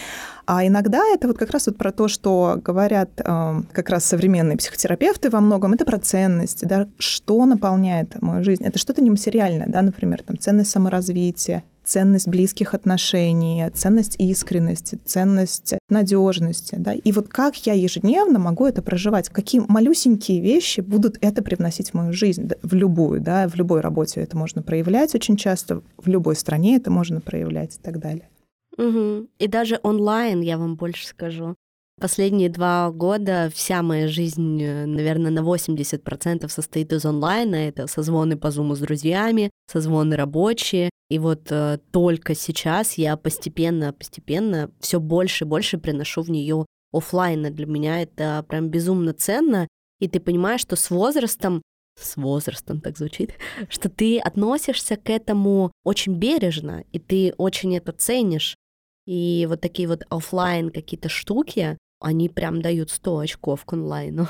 А 0.45 0.65
иногда 0.65 1.01
это 1.13 1.27
вот 1.27 1.37
как 1.37 1.51
раз 1.51 1.67
вот 1.67 1.77
про 1.77 1.91
то, 1.91 2.07
что 2.07 2.59
говорят 2.63 3.09
э, 3.17 3.61
как 3.73 3.89
раз 3.89 4.05
современные 4.05 4.57
психотерапевты 4.57 5.29
во 5.29 5.41
многом, 5.41 5.73
это 5.73 5.85
про 5.85 5.99
ценность, 5.99 6.65
да, 6.65 6.87
что 6.97 7.45
наполняет 7.45 8.19
мою 8.21 8.43
жизнь. 8.43 8.63
Это 8.63 8.79
что-то 8.79 9.03
нематериальное, 9.03 9.67
да, 9.67 9.81
например, 9.81 10.23
там, 10.23 10.39
ценность 10.39 10.71
саморазвития, 10.71 11.63
ценность 11.83 12.27
близких 12.27 12.73
отношений, 12.73 13.69
ценность 13.73 14.15
искренности, 14.19 14.99
ценность 15.05 15.73
надежности. 15.89 16.75
Да? 16.77 16.93
И 16.93 17.11
вот 17.11 17.27
как 17.27 17.55
я 17.65 17.73
ежедневно 17.73 18.39
могу 18.39 18.65
это 18.65 18.81
проживать? 18.81 19.29
Какие 19.29 19.63
малюсенькие 19.67 20.41
вещи 20.41 20.81
будут 20.81 21.17
это 21.21 21.43
привносить 21.43 21.91
в 21.91 21.93
мою 21.93 22.13
жизнь? 22.13 22.49
В 22.61 22.73
любую, 22.73 23.21
да, 23.21 23.47
в 23.47 23.55
любой 23.55 23.81
работе 23.81 24.21
это 24.21 24.37
можно 24.37 24.61
проявлять 24.61 25.15
очень 25.15 25.37
часто, 25.37 25.81
в 25.97 26.07
любой 26.07 26.35
стране 26.35 26.77
это 26.77 26.91
можно 26.91 27.21
проявлять 27.21 27.75
и 27.75 27.79
так 27.79 27.99
далее. 27.99 28.27
Угу. 28.77 29.27
И 29.39 29.47
даже 29.47 29.79
онлайн, 29.83 30.41
я 30.41 30.57
вам 30.57 30.75
больше 30.75 31.07
скажу. 31.07 31.55
Последние 32.01 32.49
два 32.49 32.89
года 32.89 33.51
вся 33.53 33.83
моя 33.83 34.07
жизнь, 34.07 34.59
э, 34.59 34.87
наверное, 34.87 35.29
на 35.29 35.41
80% 35.43 36.51
состоит 36.51 36.91
из 36.93 37.05
онлайна. 37.05 37.53
Это 37.53 37.85
созвоны 37.85 38.37
по 38.37 38.49
зуму 38.49 38.73
с 38.73 38.79
друзьями, 38.79 39.51
созвоны 39.71 40.15
рабочие. 40.15 40.89
И 41.11 41.19
вот 41.19 41.51
э, 41.51 41.77
только 41.91 42.33
сейчас 42.33 42.97
я 42.97 43.17
постепенно, 43.17 43.93
постепенно 43.93 44.71
все 44.79 44.99
больше 44.99 45.43
и 45.43 45.47
больше 45.47 45.77
приношу 45.77 46.23
в 46.23 46.31
нее 46.31 46.65
офлайна. 46.91 47.51
Для 47.51 47.67
меня 47.67 48.01
это 48.01 48.43
прям 48.49 48.69
безумно 48.69 49.13
ценно. 49.13 49.67
И 49.99 50.07
ты 50.07 50.19
понимаешь, 50.19 50.61
что 50.61 50.75
с 50.75 50.89
возрастом 50.89 51.61
с 51.99 52.15
возрастом 52.15 52.81
так 52.81 52.97
звучит, 52.97 53.35
что 53.69 53.89
ты 53.89 54.17
относишься 54.17 54.95
к 54.95 55.07
этому 55.11 55.71
очень 55.83 56.15
бережно, 56.15 56.83
и 56.91 56.97
ты 56.97 57.35
очень 57.37 57.77
это 57.77 57.91
ценишь. 57.91 58.55
И 59.05 59.45
вот 59.47 59.61
такие 59.61 59.87
вот 59.87 60.03
офлайн 60.09 60.71
какие-то 60.71 61.09
штуки, 61.09 61.77
они 62.01 62.29
прям 62.29 62.61
дают 62.61 62.89
100 62.89 63.19
очков 63.19 63.65
к 63.65 63.73
онлайну. 63.73 64.27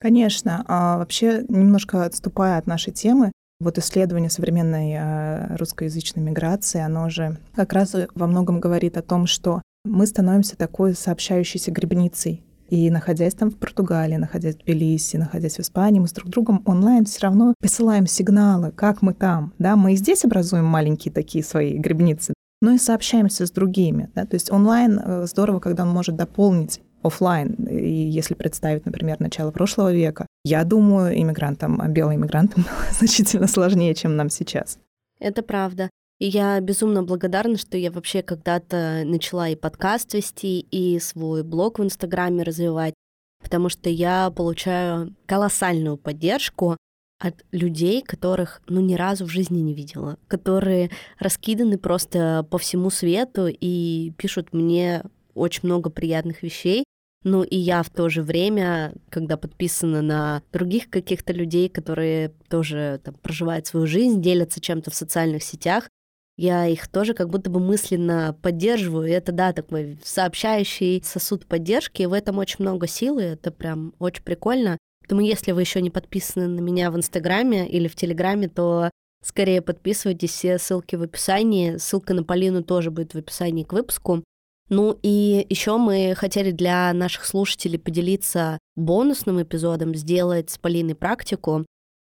Конечно. 0.00 0.64
А 0.68 0.98
вообще, 0.98 1.44
немножко 1.48 2.04
отступая 2.04 2.58
от 2.58 2.66
нашей 2.66 2.92
темы, 2.92 3.32
вот 3.60 3.76
исследование 3.78 4.30
современной 4.30 4.92
э, 4.92 5.56
русскоязычной 5.56 6.22
миграции, 6.22 6.80
оно 6.80 7.08
же 7.08 7.38
как 7.56 7.72
раз 7.72 7.96
во 8.14 8.26
многом 8.28 8.60
говорит 8.60 8.96
о 8.96 9.02
том, 9.02 9.26
что 9.26 9.62
мы 9.84 10.06
становимся 10.06 10.56
такой 10.56 10.94
сообщающейся 10.94 11.72
грибницей. 11.72 12.44
И 12.68 12.90
находясь 12.90 13.34
там 13.34 13.50
в 13.50 13.56
Португалии, 13.56 14.16
находясь 14.16 14.54
в 14.54 14.58
Тбилиси, 14.58 15.16
находясь 15.16 15.56
в 15.56 15.60
Испании, 15.60 16.00
мы 16.00 16.06
с 16.06 16.12
друг 16.12 16.28
другом 16.28 16.62
онлайн 16.66 17.06
все 17.06 17.22
равно 17.22 17.54
посылаем 17.60 18.06
сигналы, 18.06 18.72
как 18.72 19.00
мы 19.00 19.14
там. 19.14 19.54
Да, 19.58 19.74
мы 19.74 19.94
и 19.94 19.96
здесь 19.96 20.24
образуем 20.24 20.66
маленькие 20.66 21.12
такие 21.12 21.42
свои 21.42 21.78
грибницы, 21.78 22.34
но 22.60 22.72
и 22.72 22.78
сообщаемся 22.78 23.46
с 23.46 23.50
другими. 23.50 24.10
Да? 24.14 24.26
То 24.26 24.34
есть 24.34 24.52
онлайн 24.52 25.00
э, 25.02 25.26
здорово, 25.26 25.60
когда 25.60 25.84
он 25.84 25.90
может 25.90 26.14
дополнить 26.16 26.82
офлайн. 27.02 27.54
И 27.68 27.90
если 27.90 28.34
представить, 28.34 28.84
например, 28.86 29.20
начало 29.20 29.50
прошлого 29.50 29.92
века, 29.92 30.26
я 30.44 30.64
думаю, 30.64 31.16
иммигрантам, 31.18 31.80
белым 31.92 32.16
иммигрантам 32.16 32.64
значительно 32.98 33.46
сложнее, 33.46 33.94
чем 33.94 34.16
нам 34.16 34.30
сейчас. 34.30 34.78
Это 35.20 35.42
правда. 35.42 35.90
И 36.18 36.26
я 36.26 36.58
безумно 36.60 37.02
благодарна, 37.04 37.56
что 37.56 37.76
я 37.76 37.92
вообще 37.92 38.22
когда-то 38.22 39.02
начала 39.04 39.48
и 39.48 39.54
подкаст 39.56 40.14
вести, 40.14 40.60
и 40.60 40.98
свой 40.98 41.44
блог 41.44 41.78
в 41.78 41.84
Инстаграме 41.84 42.42
развивать, 42.42 42.94
потому 43.40 43.68
что 43.68 43.88
я 43.88 44.30
получаю 44.30 45.14
колоссальную 45.26 45.96
поддержку 45.96 46.76
от 47.20 47.44
людей, 47.52 48.02
которых 48.02 48.62
ну 48.68 48.80
ни 48.80 48.94
разу 48.94 49.26
в 49.26 49.28
жизни 49.28 49.60
не 49.60 49.74
видела, 49.74 50.18
которые 50.28 50.90
раскиданы 51.18 51.78
просто 51.78 52.46
по 52.50 52.58
всему 52.58 52.90
свету 52.90 53.48
и 53.48 54.12
пишут 54.16 54.52
мне 54.52 55.02
очень 55.38 55.60
много 55.64 55.90
приятных 55.90 56.42
вещей. 56.42 56.84
Ну 57.24 57.42
и 57.42 57.56
я 57.56 57.82
в 57.82 57.90
то 57.90 58.08
же 58.08 58.22
время, 58.22 58.94
когда 59.10 59.36
подписана 59.36 60.02
на 60.02 60.42
других 60.52 60.88
каких-то 60.88 61.32
людей, 61.32 61.68
которые 61.68 62.32
тоже 62.48 63.00
там, 63.02 63.14
проживают 63.14 63.66
свою 63.66 63.86
жизнь, 63.86 64.22
делятся 64.22 64.60
чем-то 64.60 64.90
в 64.90 64.94
социальных 64.94 65.42
сетях, 65.42 65.88
я 66.36 66.66
их 66.68 66.86
тоже 66.86 67.14
как 67.14 67.30
будто 67.30 67.50
бы 67.50 67.58
мысленно 67.58 68.38
поддерживаю. 68.40 69.08
И 69.08 69.10
это, 69.10 69.32
да, 69.32 69.52
такой 69.52 69.98
сообщающий 70.04 71.02
сосуд 71.04 71.46
поддержки, 71.46 72.02
и 72.02 72.06
в 72.06 72.12
этом 72.12 72.38
очень 72.38 72.58
много 72.60 72.86
силы, 72.86 73.22
это 73.22 73.50
прям 73.50 73.92
очень 73.98 74.22
прикольно. 74.22 74.78
Поэтому 75.00 75.20
если 75.20 75.50
вы 75.50 75.62
еще 75.62 75.82
не 75.82 75.90
подписаны 75.90 76.46
на 76.46 76.60
меня 76.60 76.92
в 76.92 76.96
Инстаграме 76.96 77.68
или 77.68 77.88
в 77.88 77.96
Телеграме, 77.96 78.48
то 78.48 78.90
скорее 79.24 79.62
подписывайтесь, 79.62 80.30
все 80.30 80.58
ссылки 80.58 80.94
в 80.94 81.02
описании. 81.02 81.76
Ссылка 81.78 82.14
на 82.14 82.22
Полину 82.22 82.62
тоже 82.62 82.92
будет 82.92 83.14
в 83.14 83.18
описании 83.18 83.64
к 83.64 83.72
выпуску. 83.72 84.22
Ну 84.68 84.98
и 85.02 85.46
еще 85.48 85.78
мы 85.78 86.14
хотели 86.16 86.50
для 86.50 86.92
наших 86.92 87.24
слушателей 87.24 87.78
поделиться 87.78 88.58
бонусным 88.76 89.42
эпизодом, 89.42 89.94
сделать 89.94 90.50
с 90.50 90.58
Полиной 90.58 90.94
практику. 90.94 91.64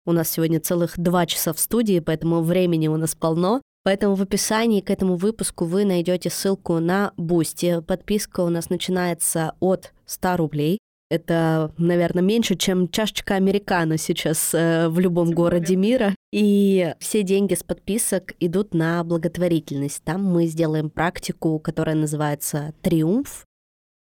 У 0.06 0.12
нас 0.12 0.30
сегодня 0.30 0.60
целых 0.60 0.98
два 0.98 1.26
часа 1.26 1.52
в 1.52 1.60
студии, 1.60 2.00
поэтому 2.00 2.41
времени 2.41 2.88
у 2.88 2.98
нас 2.98 3.15
полно. 3.15 3.62
Поэтому 3.84 4.15
в 4.15 4.22
описании 4.22 4.82
к 4.82 4.89
этому 4.89 5.15
выпуску 5.15 5.65
вы 5.65 5.86
найдете 5.86 6.30
ссылку 6.30 6.80
на 6.80 7.13
Boosty. 7.17 7.82
Подписка 7.82 8.41
у 8.41 8.50
нас 8.50 8.70
начинается 8.70 9.54
от 9.60 9.94
100 10.06 10.38
рублей. 10.38 10.80
Это, 11.10 11.72
наверное, 11.78 12.24
меньше, 12.24 12.56
чем 12.56 12.89
чашечка 12.89 13.36
американо 13.36 13.98
сейчас 13.98 14.54
э, 14.54 14.89
в 14.89 15.00
любом 15.00 15.32
городе 15.32 15.76
мира. 15.76 16.15
И 16.32 16.94
все 17.00 17.22
деньги 17.22 17.54
с 17.54 17.63
подписок 17.63 18.34
идут 18.39 18.74
на 18.74 19.04
благотворительность. 19.04 20.04
Там 20.04 20.24
мы 20.24 20.48
сделаем 20.48 20.89
практику, 20.89 21.60
которая 21.60 21.96
называется 21.96 22.74
«Триумф». 22.82 23.46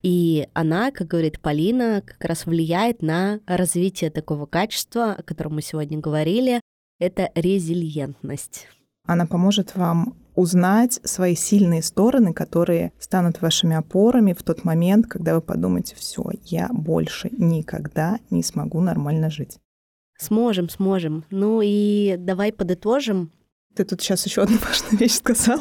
И 0.03 0.49
она, 0.53 0.91
как 0.91 1.09
говорит 1.09 1.41
Полина, 1.41 2.03
как 2.05 2.25
раз 2.25 2.47
влияет 2.47 3.03
на 3.03 3.41
развитие 3.47 4.11
такого 4.11 4.47
качества, 4.47 5.13
о 5.13 5.23
котором 5.23 5.55
мы 5.55 5.63
сегодня 5.63 5.99
говорили. 5.99 6.61
Это 6.99 7.31
резильентность. 7.35 8.69
Она 9.07 9.27
поможет 9.27 9.75
вам 9.75 10.17
узнать 10.35 11.01
свои 11.05 11.35
сильные 11.35 11.83
стороны, 11.83 12.33
которые 12.33 12.93
станут 12.99 13.41
вашими 13.43 13.77
опорами 13.77 14.33
в 14.33 14.43
тот 14.43 14.65
момент, 14.65 15.07
когда 15.07 15.35
вы 15.35 15.41
подумаете, 15.41 15.95
все, 15.97 16.25
я 16.45 16.69
больше 16.73 17.29
никогда 17.33 18.19
не 18.31 18.43
смогу 18.43 18.81
нормально 18.81 19.31
жить. 19.31 19.59
Сможем, 20.19 20.69
сможем. 20.69 21.25
Ну 21.31 21.61
и 21.63 22.17
давай 22.19 22.53
подытожим. 22.53 23.33
Ты 23.75 23.85
тут 23.85 24.01
сейчас 24.01 24.25
еще 24.27 24.43
одну 24.43 24.59
важную 24.65 24.99
вещь 24.99 25.15
сказал. 25.15 25.61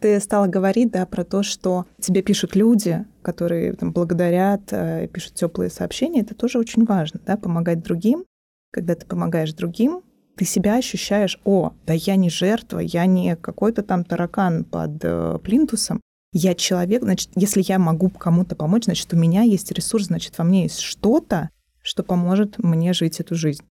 Ты 0.00 0.18
стала 0.20 0.46
говорить, 0.46 0.90
да, 0.90 1.04
про 1.04 1.24
то, 1.24 1.42
что 1.42 1.84
тебе 2.00 2.22
пишут 2.22 2.56
люди, 2.56 3.04
которые 3.22 3.74
там, 3.74 3.92
благодарят, 3.92 4.62
э, 4.72 5.08
пишут 5.08 5.34
теплые 5.34 5.70
сообщения. 5.70 6.22
Это 6.22 6.34
тоже 6.34 6.58
очень 6.58 6.84
важно, 6.86 7.20
да, 7.26 7.36
помогать 7.36 7.82
другим. 7.82 8.24
Когда 8.72 8.94
ты 8.94 9.04
помогаешь 9.04 9.52
другим, 9.52 10.02
ты 10.40 10.46
себя 10.46 10.76
ощущаешь, 10.76 11.38
о, 11.44 11.74
да 11.84 11.92
я 11.92 12.16
не 12.16 12.30
жертва, 12.30 12.78
я 12.78 13.04
не 13.04 13.36
какой-то 13.36 13.82
там 13.82 14.04
таракан 14.04 14.64
под 14.64 14.92
э, 15.02 15.38
плинтусом, 15.44 16.00
я 16.32 16.54
человек, 16.54 17.02
значит, 17.02 17.28
если 17.36 17.62
я 17.62 17.78
могу 17.78 18.08
кому-то 18.08 18.56
помочь, 18.56 18.84
значит, 18.84 19.12
у 19.12 19.18
меня 19.18 19.42
есть 19.42 19.70
ресурс, 19.70 20.06
значит, 20.06 20.38
во 20.38 20.44
мне 20.44 20.62
есть 20.62 20.78
что-то, 20.78 21.50
что 21.82 22.02
поможет 22.02 22.56
мне 22.56 22.94
жить 22.94 23.20
эту 23.20 23.34
жизнь. 23.34 23.62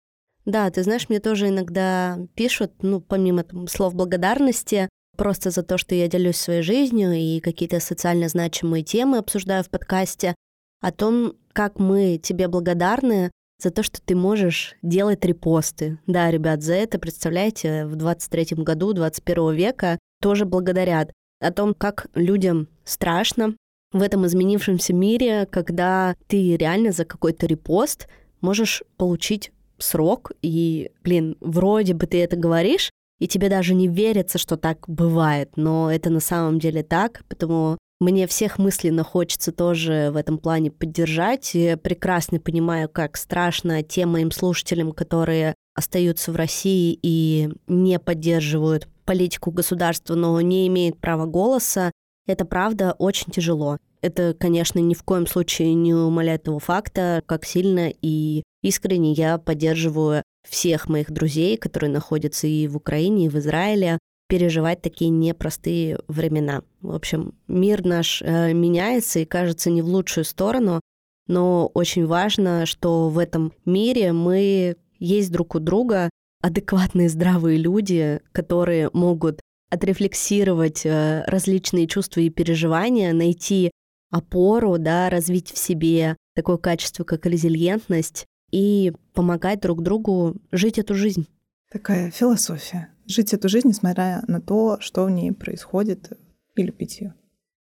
Да, 0.45 0.71
ты 0.71 0.83
знаешь, 0.83 1.09
мне 1.09 1.21
тоже 1.21 1.49
иногда 1.49 2.19
пишут, 2.35 2.73
ну, 2.83 3.01
помимо 3.01 3.45
там, 3.45 3.67
слов 3.67 3.95
благодарности, 3.95 4.91
просто 5.17 5.51
за 5.51 5.63
то, 5.63 5.79
что 5.79 5.95
я 5.95 6.07
делюсь 6.07 6.37
своей 6.37 6.61
жизнью 6.61 7.15
и 7.15 7.41
какие-то 7.41 7.81
социально 7.81 8.29
значимые 8.29 8.85
темы 8.85 9.17
обсуждаю 9.17 9.65
в 9.65 9.71
подкасте, 9.71 10.35
о 10.83 10.93
том, 10.93 11.33
как 11.55 11.79
мы 11.79 12.21
тебе 12.23 12.47
благодарны 12.47 13.31
за 13.61 13.71
то, 13.71 13.83
что 13.83 14.01
ты 14.01 14.15
можешь 14.15 14.77
делать 14.83 15.25
репосты. 15.25 15.99
Да, 16.07 16.31
ребят, 16.31 16.63
за 16.63 16.75
это, 16.75 16.99
представляете, 16.99 17.87
в 17.87 17.97
23 17.97 18.63
году 18.63 18.93
21 18.93 19.55
века 19.55 19.99
тоже 20.21 20.45
благодарят. 20.45 21.13
О 21.41 21.53
том, 21.53 21.75
как 21.75 22.07
людям 22.15 22.69
страшно 22.85 23.55
в 23.93 24.03
этом 24.03 24.27
изменившемся 24.27 24.93
мире, 24.93 25.47
когда 25.51 26.15
ты 26.27 26.57
реально 26.57 26.93
за 26.93 27.05
какой-то 27.05 27.47
репост 27.47 28.09
можешь 28.41 28.83
получить 28.97 29.53
срок, 29.79 30.33
и, 30.43 30.91
блин, 31.03 31.37
вроде 31.41 31.95
бы 31.95 32.07
ты 32.07 32.23
это 32.23 32.37
говоришь, 32.37 32.91
и 33.19 33.27
тебе 33.27 33.49
даже 33.49 33.75
не 33.75 33.89
верится, 33.89 34.39
что 34.39 34.57
так 34.57 34.85
бывает, 34.89 35.57
но 35.57 35.91
это 35.91 36.11
на 36.11 36.21
самом 36.21 36.59
деле 36.59 36.83
так, 36.83 37.23
потому 37.29 37.79
мне 38.01 38.27
всех 38.27 38.59
мысленно 38.59 39.03
хочется 39.03 39.51
тоже 39.51 40.11
в 40.13 40.17
этом 40.17 40.39
плане 40.39 40.71
поддержать. 40.71 41.55
Я 41.55 41.77
прекрасно 41.77 42.39
понимаю, 42.39 42.89
как 42.89 43.17
страшно 43.17 43.83
тем 43.83 44.11
моим 44.11 44.31
слушателям, 44.31 44.93
которые 44.93 45.55
остаются 45.75 46.33
в 46.33 46.37
России 46.37 46.99
и 47.03 47.51
не 47.67 47.99
поддерживают 47.99 48.89
политику 49.05 49.51
государства, 49.51 50.15
но 50.15 50.41
не 50.41 50.67
имеют 50.69 50.99
права 50.99 51.27
голоса. 51.27 51.91
Это 52.27 52.45
правда 52.45 52.95
очень 52.99 53.33
тяжело. 53.33 53.79
Это, 54.01 54.35
конечно, 54.39 54.79
ни 54.79 54.95
в 54.95 55.03
коем 55.03 55.27
случае 55.27 55.75
не 55.75 55.95
умаляет 55.95 56.45
того 56.45 56.61
факта, 56.61 57.23
как 57.27 57.45
сильно 57.45 57.93
и 58.01 58.45
искренне 58.63 59.13
я 59.13 59.39
поддерживаю 59.39 60.23
всех 60.49 60.89
моих 60.89 61.11
друзей, 61.11 61.57
которые 61.57 61.91
находятся 61.91 62.47
и 62.47 62.69
в 62.69 62.77
Украине, 62.77 63.27
и 63.27 63.29
в 63.29 63.37
Израиле, 63.39 63.99
переживать 64.29 64.83
такие 64.83 65.11
непростые 65.11 65.99
времена. 66.07 66.63
В 66.81 66.95
общем, 66.95 67.35
мир 67.49 67.85
наш 67.85 68.23
э, 68.23 68.53
меняется 68.53 69.21
и 69.21 69.25
кажется 69.25 69.71
не 69.71 69.83
в 69.83 69.87
лучшую 69.87 70.25
сторону, 70.25 70.81
но 71.27 71.67
очень 71.75 72.07
важно, 72.07 72.67
что 72.67 73.09
в 73.09 73.19
этом 73.19 73.53
мире 73.65 74.13
мы 74.13 74.77
есть 74.99 75.33
друг 75.33 75.55
у 75.55 75.59
друга 75.59 76.11
адекватные, 76.43 77.09
здравые 77.09 77.59
люди, 77.59 78.21
которые 78.33 78.91
могут 78.93 79.41
отрефлексировать 79.71 80.85
э, 80.85 81.25
различные 81.27 81.87
чувства 81.87 82.21
и 82.21 82.31
переживания, 82.31 83.13
найти 83.13 83.71
опору, 84.11 84.79
да, 84.79 85.11
развить 85.11 85.53
в 85.53 85.59
себе 85.59 86.17
такое 86.35 86.57
качество, 86.57 87.05
как 87.05 87.27
резильентность, 87.27 88.27
и 88.51 88.93
помогать 89.13 89.61
друг 89.61 89.83
другу 89.83 90.37
жить 90.53 90.79
эту 90.79 90.95
жизнь. 90.95 91.27
Такая 91.71 92.11
философия. 92.11 92.89
Жить 93.09 93.33
эту 93.33 93.49
жизнь, 93.49 93.69
несмотря 93.69 94.23
на 94.29 94.41
то, 94.41 94.79
что 94.81 95.05
в 95.05 95.11
ней 95.11 95.33
происходит, 95.33 96.13
и 96.57 96.63
любить 96.63 97.01
ее. 97.01 97.15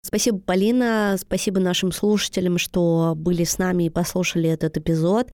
Спасибо, 0.01 0.39
Полина, 0.39 1.15
спасибо 1.19 1.59
нашим 1.59 1.91
слушателям, 1.91 2.57
что 2.57 3.13
были 3.15 3.43
с 3.43 3.57
нами 3.57 3.85
и 3.85 3.89
послушали 3.89 4.49
этот 4.49 4.77
эпизод. 4.77 5.31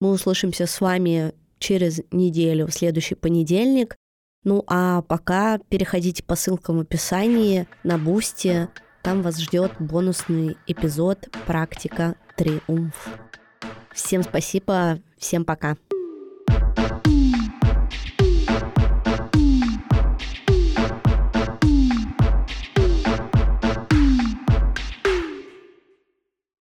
Мы 0.00 0.10
услышимся 0.10 0.66
с 0.66 0.80
вами 0.80 1.32
через 1.58 2.00
неделю, 2.10 2.66
в 2.66 2.72
следующий 2.72 3.14
понедельник. 3.14 3.96
Ну 4.44 4.64
а 4.66 5.02
пока 5.02 5.58
переходите 5.68 6.24
по 6.24 6.34
ссылкам 6.34 6.78
в 6.78 6.80
описании 6.80 7.68
на 7.84 7.98
Boosty. 7.98 8.68
Там 9.02 9.22
вас 9.22 9.38
ждет 9.38 9.72
бонусный 9.78 10.56
эпизод 10.66 11.28
«Практика 11.46 12.16
Триумф». 12.36 13.08
Всем 13.92 14.22
спасибо, 14.22 15.00
всем 15.18 15.44
пока. 15.44 15.76